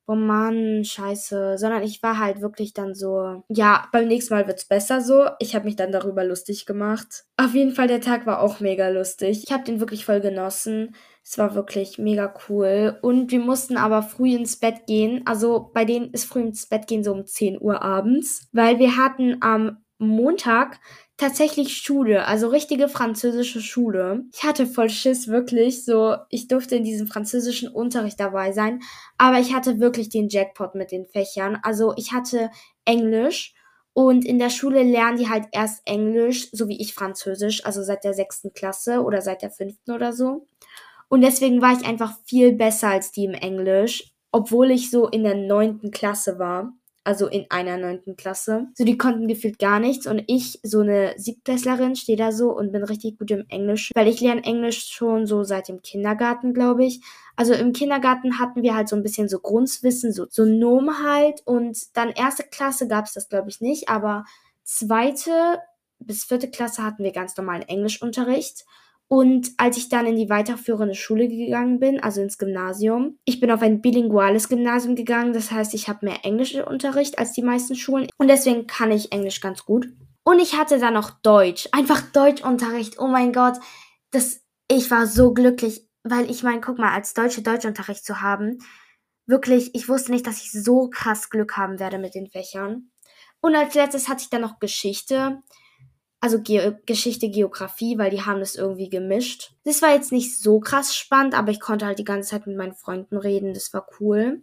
oh 0.06 0.16
Mann, 0.16 0.84
scheiße, 0.84 1.58
sondern 1.58 1.84
ich 1.84 2.04
war 2.04 2.20
halt 2.20 2.42
wirklich 2.42 2.74
dann 2.74 2.94
so, 2.94 3.44
ja, 3.48 3.88
beim 3.92 4.08
nächsten 4.08 4.34
Mal 4.34 4.48
wird's 4.48 4.66
besser 4.66 5.02
so. 5.02 5.28
Ich 5.40 5.56
habe 5.56 5.66
mich 5.66 5.76
dann 5.76 5.92
darüber 5.92 6.24
lustig 6.24 6.66
gemacht. 6.66 7.24
Auf 7.38 7.54
jeden 7.54 7.72
Fall, 7.72 7.88
der 7.88 8.02
Tag 8.02 8.26
war 8.26 8.42
auch 8.42 8.60
mega 8.60 8.90
lustig. 8.90 9.44
Ich 9.46 9.52
habe 9.52 9.64
den 9.64 9.80
wirklich 9.80 10.06
voll 10.06 10.20
genossen. 10.20 10.96
Es 11.24 11.38
war 11.38 11.56
wirklich 11.56 11.98
mega 11.98 12.34
cool. 12.50 12.98
Und 13.02 13.32
wir 13.32 13.40
mussten 13.40 13.78
aber 13.78 14.04
früh 14.04 14.36
ins 14.36 14.60
Bett 14.60 14.86
gehen. 14.88 15.22
Also 15.26 15.72
bei 15.74 15.86
denen 15.86 16.12
ist 16.12 16.26
früh 16.26 16.42
ins 16.42 16.68
Bett 16.68 16.88
gehen 16.88 17.04
so 17.04 17.14
um 17.14 17.26
10 17.26 17.62
Uhr 17.62 17.82
abends, 17.82 18.50
weil 18.52 18.80
wir 18.80 18.98
hatten 18.98 19.38
am 19.42 19.84
Montag 20.00 20.80
tatsächlich 21.18 21.78
Schule, 21.78 22.26
also 22.26 22.48
richtige 22.48 22.90
französische 22.90 23.62
Schule. 23.62 24.26
Ich 24.34 24.44
hatte 24.44 24.66
voll 24.66 24.90
Schiss, 24.90 25.28
wirklich. 25.28 25.86
So, 25.86 26.16
ich 26.30 26.48
durfte 26.48 26.76
in 26.76 26.84
diesem 26.84 27.08
französischen 27.08 27.70
Unterricht 27.70 28.20
dabei 28.20 28.52
sein. 28.52 28.82
Aber 29.18 29.40
ich 29.40 29.54
hatte 29.54 29.80
wirklich 29.80 30.10
den 30.10 30.30
Jackpot 30.30 30.76
mit 30.76 30.92
den 30.92 31.06
Fächern. 31.06 31.58
Also 31.62 31.94
ich 31.98 32.12
hatte 32.14 32.50
Englisch. 32.86 33.54
Und 33.94 34.26
in 34.26 34.40
der 34.40 34.50
Schule 34.50 34.82
lernen 34.82 35.18
die 35.18 35.30
halt 35.30 35.46
erst 35.52 35.84
Englisch, 35.86 36.50
so 36.52 36.68
wie 36.68 36.82
ich 36.82 36.96
Französisch, 36.96 37.64
also 37.64 37.84
seit 37.84 38.04
der 38.04 38.16
sechsten 38.16 38.52
Klasse 38.54 39.04
oder 39.04 39.22
seit 39.22 39.44
der 39.44 39.52
fünften 39.52 39.92
oder 39.92 40.14
so. 40.14 40.48
Und 41.10 41.22
deswegen 41.22 41.62
war 41.62 41.74
ich 41.74 41.86
einfach 41.86 42.18
viel 42.26 42.54
besser 42.54 42.88
als 42.88 43.12
die 43.12 43.26
im 43.26 43.36
Englisch, 43.36 44.12
obwohl 44.32 44.72
ich 44.72 44.90
so 44.90 45.08
in 45.08 45.24
der 45.24 45.36
neunten 45.36 45.92
Klasse 45.92 46.40
war 46.40 46.74
also 47.04 47.28
in 47.28 47.46
einer 47.50 47.78
neunten 47.78 48.16
Klasse. 48.16 48.68
So, 48.76 48.84
die 48.84 48.98
konnten 48.98 49.28
gefühlt 49.28 49.60
gar 49.60 49.80
nichts 49.80 50.08
und 50.08 50.24
ich, 50.28 50.60
so 50.64 50.80
eine 50.80 51.14
Siebtklässlerin, 51.18 51.96
stehe 51.96 52.18
da 52.18 52.32
so 52.32 52.56
und 52.56 52.72
bin 52.72 52.84
richtig 52.84 53.20
gut 53.20 53.32
im 53.32 53.46
Englisch, 53.50 53.92
weil 53.94 54.08
ich 54.08 54.22
lerne 54.22 54.44
Englisch 54.44 54.88
schon 54.88 55.26
so 55.28 55.44
seit 55.44 55.68
dem 55.68 55.82
Kindergarten, 55.82 56.54
glaube 56.54 56.86
ich. 56.86 57.02
Also 57.36 57.54
im 57.54 57.74
Kindergarten 57.74 58.40
hatten 58.40 58.62
wir 58.64 58.76
halt 58.76 58.88
so 58.88 58.96
ein 58.96 59.04
bisschen 59.04 59.28
so 59.28 59.40
Grundwissen, 59.40 60.14
so, 60.14 60.28
so 60.30 60.46
Nomen 60.46 61.04
halt 61.04 61.42
und 61.46 61.78
dann 61.96 62.10
erste 62.10 62.44
Klasse 62.44 62.88
gab 62.88 63.06
es 63.06 63.14
das, 63.14 63.28
glaube 63.30 63.50
ich, 63.50 63.60
nicht, 63.60 63.90
aber 63.90 64.26
zweite 64.64 65.60
bis 66.00 66.26
vierte 66.26 66.50
Klasse 66.50 66.84
hatten 66.84 67.04
wir 67.04 67.12
ganz 67.12 67.36
normalen 67.38 67.64
Englischunterricht. 67.64 68.66
Und 69.14 69.52
als 69.58 69.78
ich 69.78 69.90
dann 69.90 70.08
in 70.08 70.16
die 70.16 70.32
weiterführende 70.32 70.96
Schule 70.96 71.28
gegangen 71.28 71.80
bin, 71.80 72.00
also 72.00 72.20
ins 72.20 72.40
Gymnasium, 72.40 73.20
ich 73.26 73.40
bin 73.40 73.52
auf 73.52 73.62
ein 73.62 73.80
bilinguales 73.80 74.50
Gymnasium 74.50 74.96
gegangen, 74.96 75.34
das 75.34 75.52
heißt, 75.52 75.76
ich 75.76 75.88
habe 75.88 76.08
mehr 76.08 76.22
Englischunterricht 76.26 77.20
als 77.20 77.32
die 77.32 77.44
meisten 77.44 77.76
Schulen 77.76 78.08
und 78.18 78.28
deswegen 78.28 78.66
kann 78.66 78.90
ich 78.90 79.12
Englisch 79.12 79.40
ganz 79.40 79.66
gut. 79.66 79.88
Und 80.24 80.40
ich 80.40 80.58
hatte 80.58 80.80
dann 80.80 80.96
noch 80.96 81.12
Deutsch, 81.22 81.70
einfach 81.74 82.02
Deutschunterricht. 82.02 82.98
Oh 82.98 83.06
mein 83.06 83.34
Gott, 83.34 83.60
das 84.10 84.42
ich 84.68 84.90
war 84.90 85.06
so 85.06 85.32
glücklich, 85.32 85.88
weil 86.02 86.28
ich 86.32 86.42
meine, 86.42 86.62
guck 86.62 86.80
mal, 86.80 86.96
als 86.96 87.14
Deutsche 87.14 87.44
Deutschunterricht 87.44 88.04
zu 88.04 88.20
haben, 88.20 88.58
wirklich, 89.28 89.76
ich 89.76 89.88
wusste 89.90 90.12
nicht, 90.12 90.26
dass 90.26 90.42
ich 90.42 90.52
so 90.52 90.90
krass 90.90 91.30
Glück 91.30 91.56
haben 91.56 91.78
werde 91.78 92.00
mit 92.00 92.16
den 92.16 92.32
Fächern. 92.32 92.90
Und 93.42 93.54
als 93.54 93.76
letztes 93.76 94.10
hatte 94.10 94.24
ich 94.24 94.32
dann 94.32 94.42
noch 94.42 94.58
Geschichte 94.58 95.44
also 96.24 96.40
Ge 96.40 96.76
Geschichte, 96.86 97.30
Geografie, 97.30 97.98
weil 97.98 98.10
die 98.10 98.22
haben 98.22 98.40
das 98.40 98.56
irgendwie 98.56 98.88
gemischt. 98.88 99.52
Das 99.66 99.82
war 99.82 99.94
jetzt 99.94 100.14
nicht 100.14 100.40
so 100.40 100.62
krass 100.62 100.96
spannend, 100.96 101.38
aber 101.38 101.52
ich 101.52 101.60
konnte 101.60 101.86
halt 101.86 102.00
die 102.00 102.06
ganze 102.06 102.30
Zeit 102.30 102.48
mit 102.48 102.56
meinen 102.56 102.76
Freunden 102.76 103.18
reden, 103.18 103.54
das 103.54 103.74
war 103.74 103.86
cool. 104.00 104.42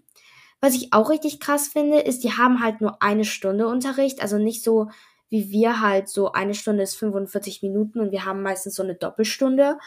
Was 0.61 0.75
ich 0.75 0.93
auch 0.93 1.09
richtig 1.09 1.41
krass 1.41 1.69
finde, 1.69 2.01
ist, 2.01 2.23
die 2.23 2.33
haben 2.33 2.63
halt 2.63 2.83
nur 2.83 3.03
eine 3.03 3.25
Stunde 3.25 3.67
Unterricht, 3.67 4.21
also 4.21 4.37
nicht 4.37 4.63
so 4.63 4.91
wie 5.31 5.49
wir 5.49 5.81
halt 5.81 6.11
so 6.11 6.33
eine 6.33 6.53
Stunde 6.53 6.83
ist 6.83 6.97
45 6.97 7.63
Minuten 7.63 8.01
und 8.01 8.13
wir 8.13 8.27
haben 8.27 8.43
meistens 8.43 8.75
so 8.75 8.83
eine 8.83 8.97
Doppelstunde, 8.97 9.79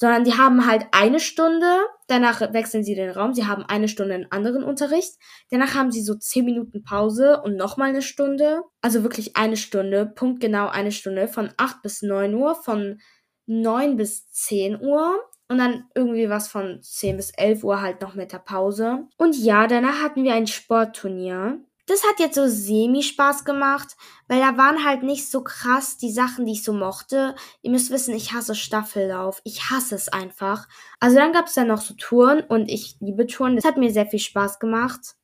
sondern 0.00 0.24
die 0.24 0.32
haben 0.32 0.66
halt 0.66 0.86
eine 0.92 1.20
Stunde, 1.20 1.66
danach 2.06 2.40
wechseln 2.54 2.82
sie 2.82 2.94
den 2.94 3.10
Raum, 3.10 3.34
sie 3.34 3.46
haben 3.46 3.64
eine 3.64 3.86
Stunde 3.86 4.14
einen 4.14 4.32
anderen 4.32 4.64
Unterricht, 4.64 5.18
danach 5.50 5.74
haben 5.74 5.92
sie 5.92 6.00
so 6.00 6.14
zehn 6.14 6.46
Minuten 6.46 6.82
Pause 6.82 7.42
und 7.42 7.56
nochmal 7.56 7.90
eine 7.90 8.00
Stunde, 8.00 8.62
also 8.80 9.02
wirklich 9.02 9.36
eine 9.36 9.58
Stunde, 9.58 10.06
punktgenau 10.06 10.68
eine 10.68 10.90
Stunde, 10.90 11.28
von 11.28 11.50
8 11.58 11.82
bis 11.82 12.00
9 12.00 12.34
Uhr, 12.34 12.54
von 12.54 12.98
9 13.44 13.96
bis 13.98 14.26
10 14.30 14.80
Uhr 14.80 15.20
und 15.48 15.58
dann 15.58 15.84
irgendwie 15.94 16.30
was 16.30 16.48
von 16.48 16.80
10 16.82 17.18
bis 17.18 17.30
11 17.32 17.62
Uhr 17.62 17.82
halt 17.82 18.00
noch 18.00 18.14
mit 18.14 18.32
der 18.32 18.38
Pause. 18.38 19.06
Und 19.18 19.36
ja, 19.36 19.66
danach 19.66 20.00
hatten 20.00 20.24
wir 20.24 20.32
ein 20.32 20.46
Sportturnier. 20.46 21.60
Das 21.90 22.04
hat 22.04 22.20
jetzt 22.20 22.36
so 22.36 22.46
semi-Spaß 22.46 23.44
gemacht, 23.44 23.96
weil 24.28 24.38
da 24.38 24.56
waren 24.56 24.84
halt 24.84 25.02
nicht 25.02 25.28
so 25.28 25.42
krass 25.42 25.96
die 25.96 26.12
Sachen, 26.12 26.46
die 26.46 26.52
ich 26.52 26.62
so 26.62 26.72
mochte. 26.72 27.34
Ihr 27.62 27.72
müsst 27.72 27.90
wissen, 27.90 28.14
ich 28.14 28.32
hasse 28.32 28.54
Staffellauf. 28.54 29.40
Ich 29.42 29.70
hasse 29.70 29.96
es 29.96 30.06
einfach. 30.06 30.68
Also 31.00 31.16
dann 31.16 31.32
gab 31.32 31.46
es 31.46 31.54
dann 31.54 31.66
noch 31.66 31.80
so 31.80 31.94
Touren 31.94 32.42
und 32.42 32.70
ich 32.70 32.94
liebe 33.00 33.26
Touren. 33.26 33.56
Das 33.56 33.64
hat 33.64 33.76
mir 33.76 33.90
sehr 33.90 34.06
viel 34.06 34.20
Spaß 34.20 34.60
gemacht. 34.60 35.16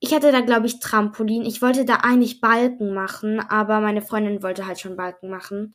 Ich 0.00 0.12
hatte 0.12 0.32
da, 0.32 0.42
glaube 0.42 0.66
ich, 0.66 0.80
Trampolin. 0.80 1.46
Ich 1.46 1.62
wollte 1.62 1.86
da 1.86 1.94
eigentlich 2.02 2.42
Balken 2.42 2.92
machen, 2.92 3.40
aber 3.40 3.80
meine 3.80 4.02
Freundin 4.02 4.42
wollte 4.42 4.66
halt 4.66 4.80
schon 4.80 4.96
Balken 4.96 5.30
machen. 5.30 5.74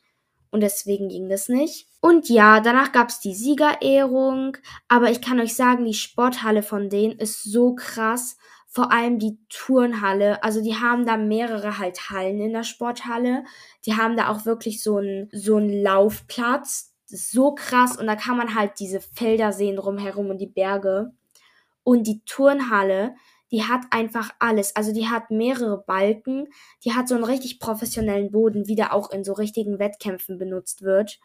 Und 0.51 0.61
deswegen 0.61 1.09
ging 1.09 1.29
das 1.29 1.49
nicht. 1.49 1.87
Und 1.99 2.29
ja, 2.29 2.59
danach 2.59 2.91
gab 2.91 3.09
es 3.09 3.19
die 3.19 3.33
Siegerehrung. 3.33 4.55
Aber 4.87 5.09
ich 5.09 5.19
kann 5.19 5.39
euch 5.39 5.55
sagen, 5.55 5.85
die 5.85 5.95
Sporthalle 5.95 6.61
von 6.61 6.89
denen 6.89 7.17
ist 7.17 7.43
so 7.43 7.73
krass 7.73 8.37
vor 8.77 8.91
allem 8.91 9.17
die 9.17 9.39
Turnhalle. 9.49 10.43
Also 10.43 10.61
die 10.61 10.75
haben 10.75 11.07
da 11.07 11.17
mehrere 11.17 11.79
halt 11.79 12.11
Hallen 12.11 12.39
in 12.39 12.53
der 12.53 12.63
Sporthalle. 12.63 13.43
Die 13.87 13.95
haben 13.95 14.15
da 14.15 14.29
auch 14.29 14.45
wirklich 14.45 14.83
so 14.83 14.97
einen 14.97 15.29
so 15.31 15.55
einen 15.55 15.81
Laufplatz. 15.81 16.93
Das 17.09 17.21
ist 17.21 17.31
so 17.31 17.55
krass 17.55 17.97
und 17.97 18.05
da 18.05 18.15
kann 18.15 18.37
man 18.37 18.53
halt 18.53 18.73
diese 18.79 19.01
Felder 19.01 19.51
sehen 19.51 19.77
drumherum 19.77 20.29
und 20.29 20.37
die 20.37 20.45
Berge. 20.45 21.11
Und 21.81 22.05
die 22.05 22.21
Turnhalle, 22.25 23.15
die 23.51 23.63
hat 23.63 23.81
einfach 23.89 24.29
alles. 24.37 24.75
Also 24.75 24.93
die 24.93 25.07
hat 25.07 25.31
mehrere 25.31 25.83
Balken, 25.83 26.45
die 26.85 26.93
hat 26.93 27.07
so 27.07 27.15
einen 27.15 27.23
richtig 27.23 27.59
professionellen 27.59 28.29
Boden, 28.29 28.67
wie 28.67 28.75
der 28.75 28.93
auch 28.93 29.09
in 29.09 29.23
so 29.23 29.33
richtigen 29.33 29.79
Wettkämpfen 29.79 30.37
benutzt 30.37 30.83
wird. 30.83 31.19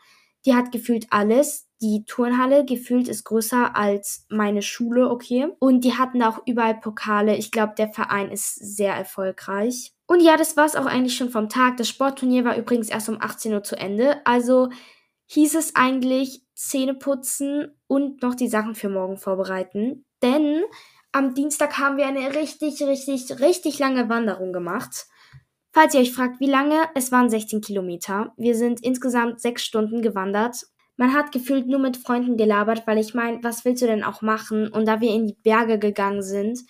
Die 0.46 0.54
hat 0.54 0.72
gefühlt 0.72 1.08
alles. 1.10 1.68
Die 1.82 2.04
Turnhalle 2.04 2.64
gefühlt 2.64 3.08
ist 3.08 3.24
größer 3.24 3.74
als 3.74 4.24
meine 4.28 4.62
Schule, 4.62 5.10
okay. 5.10 5.48
Und 5.58 5.82
die 5.82 5.98
hatten 5.98 6.22
auch 6.22 6.40
überall 6.46 6.76
Pokale. 6.76 7.36
Ich 7.36 7.50
glaube, 7.50 7.74
der 7.76 7.88
Verein 7.88 8.30
ist 8.30 8.54
sehr 8.54 8.94
erfolgreich. 8.94 9.92
Und 10.06 10.20
ja, 10.20 10.36
das 10.36 10.56
war 10.56 10.64
es 10.64 10.76
auch 10.76 10.86
eigentlich 10.86 11.16
schon 11.16 11.30
vom 11.30 11.48
Tag. 11.48 11.78
Das 11.78 11.88
Sportturnier 11.88 12.44
war 12.44 12.56
übrigens 12.56 12.88
erst 12.88 13.08
um 13.08 13.20
18 13.20 13.52
Uhr 13.52 13.64
zu 13.64 13.76
Ende. 13.76 14.24
Also 14.24 14.68
hieß 15.26 15.56
es 15.56 15.74
eigentlich 15.74 16.44
Zähne 16.54 16.94
putzen 16.94 17.76
und 17.88 18.22
noch 18.22 18.36
die 18.36 18.48
Sachen 18.48 18.76
für 18.76 18.88
morgen 18.88 19.16
vorbereiten. 19.16 20.04
Denn 20.22 20.62
am 21.10 21.34
Dienstag 21.34 21.78
haben 21.78 21.96
wir 21.96 22.06
eine 22.06 22.34
richtig, 22.36 22.80
richtig, 22.82 23.40
richtig 23.40 23.80
lange 23.80 24.08
Wanderung 24.08 24.52
gemacht. 24.52 25.06
Falls 25.72 25.94
ihr 25.94 26.00
euch 26.00 26.12
fragt, 26.12 26.38
wie 26.38 26.50
lange, 26.50 26.76
es 26.94 27.10
waren 27.10 27.30
16 27.30 27.62
Kilometer. 27.62 28.34
Wir 28.36 28.54
sind 28.54 28.84
insgesamt 28.84 29.40
sechs 29.40 29.64
Stunden 29.64 30.02
gewandert. 30.02 30.66
Man 30.96 31.14
hat 31.14 31.32
gefühlt 31.32 31.66
nur 31.66 31.78
mit 31.78 31.96
Freunden 31.96 32.36
gelabert, 32.36 32.86
weil 32.86 32.98
ich 32.98 33.14
meine, 33.14 33.42
was 33.42 33.64
willst 33.64 33.82
du 33.82 33.86
denn 33.86 34.04
auch 34.04 34.22
machen? 34.22 34.68
Und 34.68 34.86
da 34.86 35.00
wir 35.00 35.10
in 35.10 35.26
die 35.26 35.36
Berge 35.42 35.78
gegangen 35.78 36.22
sind, 36.22 36.60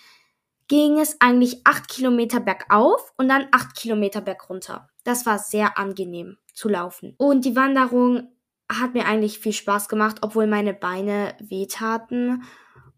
ging 0.69 0.99
es 0.99 1.21
eigentlich 1.21 1.67
acht 1.67 1.89
Kilometer 1.89 2.41
bergauf 2.41 3.13
und 3.17 3.29
dann 3.29 3.47
acht 3.53 3.77
Kilometer 3.77 4.21
bergunter. 4.21 4.89
Das 5.05 5.27
war 5.27 5.39
sehr 5.39 5.77
angenehm 5.79 6.39
zu 6.55 6.69
laufen. 6.69 7.15
Und 7.19 7.45
die 7.45 7.57
Wanderung 7.57 8.29
hat 8.71 8.95
mir 8.95 9.07
eigentlich 9.07 9.39
viel 9.39 9.53
Spaß 9.53 9.89
gemacht, 9.89 10.19
obwohl 10.23 10.47
meine 10.47 10.73
Beine 10.73 11.35
wehtaten 11.41 12.45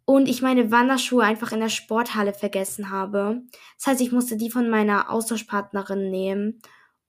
und 0.05 0.29
ich 0.29 0.43
meine 0.43 0.71
Wanderschuhe 0.71 1.25
einfach 1.25 1.53
in 1.53 1.61
der 1.61 1.69
Sporthalle 1.69 2.35
vergessen 2.35 2.91
habe. 2.91 3.43
Das 3.79 3.87
heißt, 3.87 4.01
ich 4.03 4.13
musste 4.13 4.37
die 4.37 4.51
von 4.51 4.69
meiner 4.69 5.11
Austauschpartnerin 5.11 6.11
nehmen 6.11 6.61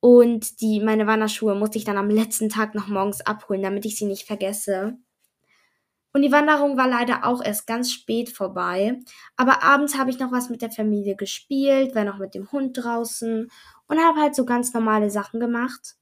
und 0.06 0.62
die 0.62 0.82
meine 0.82 1.08
Wanderschuhe 1.08 1.56
musste 1.56 1.80
ich 1.80 1.84
dann 1.84 1.98
am 1.98 2.12
letzten 2.12 2.48
Tag 2.48 2.76
noch 2.76 2.88
morgens 2.88 3.22
abholen, 3.22 3.64
damit 3.64 3.86
ich 3.86 3.98
sie 3.98 4.06
nicht 4.06 4.28
vergesse. 4.28 5.00
Und 6.14 6.22
die 6.22 6.32
Wanderung 6.32 6.78
war 6.78 6.88
leider 6.88 7.26
auch 7.26 7.44
erst 7.44 7.66
ganz 7.66 7.92
spät 7.92 8.30
vorbei, 8.30 9.00
aber 9.36 9.64
abends 9.64 9.98
habe 9.98 10.12
ich 10.12 10.20
noch 10.20 10.32
was 10.32 10.52
mit 10.52 10.62
der 10.62 10.70
Familie 10.70 11.16
gespielt, 11.16 11.96
war 11.96 12.04
noch 12.04 12.20
mit 12.20 12.36
dem 12.36 12.52
Hund 12.52 12.78
draußen 12.78 13.50
und 13.88 14.00
habe 14.00 14.20
halt 14.20 14.36
so 14.36 14.46
ganz 14.46 14.76
normale 14.76 15.10
Sachen 15.10 15.40
gemacht. 15.40 15.96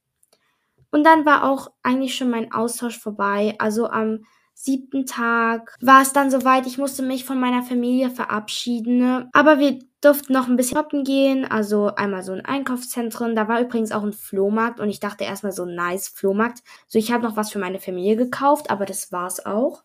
Und 0.90 1.04
dann 1.04 1.24
war 1.24 1.50
auch 1.50 1.72
eigentlich 1.82 2.14
schon 2.14 2.28
mein 2.28 2.52
Austausch 2.52 2.98
vorbei, 2.98 3.54
also 3.58 3.88
am 3.88 4.26
siebten 4.52 5.06
Tag 5.06 5.76
war 5.80 6.02
es 6.02 6.12
dann 6.12 6.30
soweit, 6.30 6.66
ich 6.66 6.76
musste 6.76 7.02
mich 7.02 7.24
von 7.24 7.40
meiner 7.40 7.62
Familie 7.62 8.10
verabschieden. 8.10 9.28
Aber 9.32 9.58
wir 9.58 9.78
durften 10.04 10.32
noch 10.32 10.48
ein 10.48 10.56
bisschen 10.56 10.76
shoppen 10.76 11.04
gehen, 11.04 11.44
also 11.44 11.94
einmal 11.94 12.22
so 12.22 12.32
ein 12.32 12.44
Einkaufszentrum. 12.44 13.34
Da 13.34 13.48
war 13.48 13.60
übrigens 13.60 13.92
auch 13.92 14.02
ein 14.02 14.12
Flohmarkt 14.12 14.80
und 14.80 14.88
ich 14.88 15.00
dachte 15.00 15.24
erstmal 15.24 15.52
so 15.52 15.64
nice 15.64 16.08
Flohmarkt. 16.08 16.60
So, 16.86 16.98
ich 16.98 17.12
habe 17.12 17.24
noch 17.24 17.36
was 17.36 17.50
für 17.50 17.58
meine 17.58 17.80
Familie 17.80 18.16
gekauft, 18.16 18.70
aber 18.70 18.84
das 18.86 19.12
war's 19.12 19.44
auch. 19.44 19.82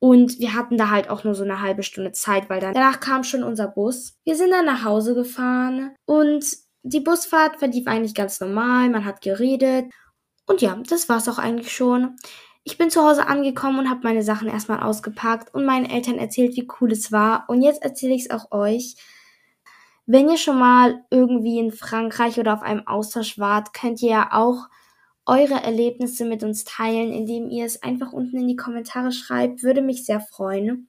Und 0.00 0.38
wir 0.38 0.54
hatten 0.54 0.76
da 0.76 0.90
halt 0.90 1.10
auch 1.10 1.24
nur 1.24 1.34
so 1.34 1.42
eine 1.42 1.60
halbe 1.60 1.82
Stunde 1.82 2.12
Zeit, 2.12 2.48
weil 2.48 2.60
dann 2.60 2.74
danach 2.74 3.00
kam 3.00 3.24
schon 3.24 3.42
unser 3.42 3.68
Bus. 3.68 4.16
Wir 4.24 4.36
sind 4.36 4.50
dann 4.50 4.64
nach 4.64 4.84
Hause 4.84 5.14
gefahren 5.14 5.94
und 6.06 6.44
die 6.82 7.00
Busfahrt 7.00 7.56
verlief 7.56 7.86
eigentlich 7.86 8.14
ganz 8.14 8.40
normal. 8.40 8.88
Man 8.88 9.04
hat 9.04 9.20
geredet. 9.20 9.86
Und 10.46 10.62
ja, 10.62 10.80
das 10.88 11.08
war's 11.08 11.28
auch 11.28 11.38
eigentlich 11.38 11.72
schon. 11.72 12.16
Ich 12.62 12.78
bin 12.78 12.90
zu 12.90 13.02
Hause 13.02 13.26
angekommen 13.26 13.80
und 13.80 13.90
habe 13.90 14.00
meine 14.02 14.22
Sachen 14.22 14.48
erstmal 14.48 14.80
ausgepackt 14.80 15.52
und 15.54 15.64
meinen 15.64 15.86
Eltern 15.86 16.18
erzählt, 16.18 16.56
wie 16.56 16.68
cool 16.80 16.92
es 16.92 17.10
war. 17.10 17.44
Und 17.48 17.62
jetzt 17.62 17.82
erzähle 17.82 18.14
ich 18.14 18.26
es 18.26 18.30
auch 18.30 18.52
euch. 18.52 18.96
Wenn 20.10 20.30
ihr 20.30 20.38
schon 20.38 20.58
mal 20.58 21.04
irgendwie 21.10 21.58
in 21.58 21.70
Frankreich 21.70 22.40
oder 22.40 22.54
auf 22.54 22.62
einem 22.62 22.86
Austausch 22.86 23.38
wart, 23.38 23.74
könnt 23.74 24.00
ihr 24.00 24.08
ja 24.08 24.28
auch 24.32 24.68
eure 25.26 25.62
Erlebnisse 25.62 26.24
mit 26.24 26.42
uns 26.42 26.64
teilen, 26.64 27.12
indem 27.12 27.50
ihr 27.50 27.66
es 27.66 27.82
einfach 27.82 28.14
unten 28.14 28.38
in 28.38 28.48
die 28.48 28.56
Kommentare 28.56 29.12
schreibt. 29.12 29.62
Würde 29.62 29.82
mich 29.82 30.06
sehr 30.06 30.20
freuen. 30.20 30.88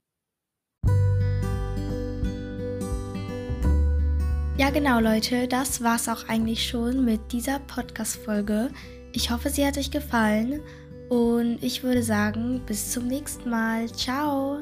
Ja, 4.57 4.69
genau, 4.69 5.01
Leute, 5.01 5.49
das 5.49 5.83
war's 5.83 6.07
auch 6.07 6.29
eigentlich 6.29 6.65
schon 6.65 7.03
mit 7.03 7.33
dieser 7.33 7.59
Podcast-Folge. 7.59 8.69
Ich 9.11 9.31
hoffe, 9.31 9.49
sie 9.49 9.67
hat 9.67 9.77
euch 9.77 9.91
gefallen 9.91 10.61
und 11.09 11.61
ich 11.61 11.83
würde 11.83 12.03
sagen, 12.03 12.61
bis 12.65 12.93
zum 12.93 13.07
nächsten 13.07 13.49
Mal. 13.49 13.91
Ciao! 13.91 14.59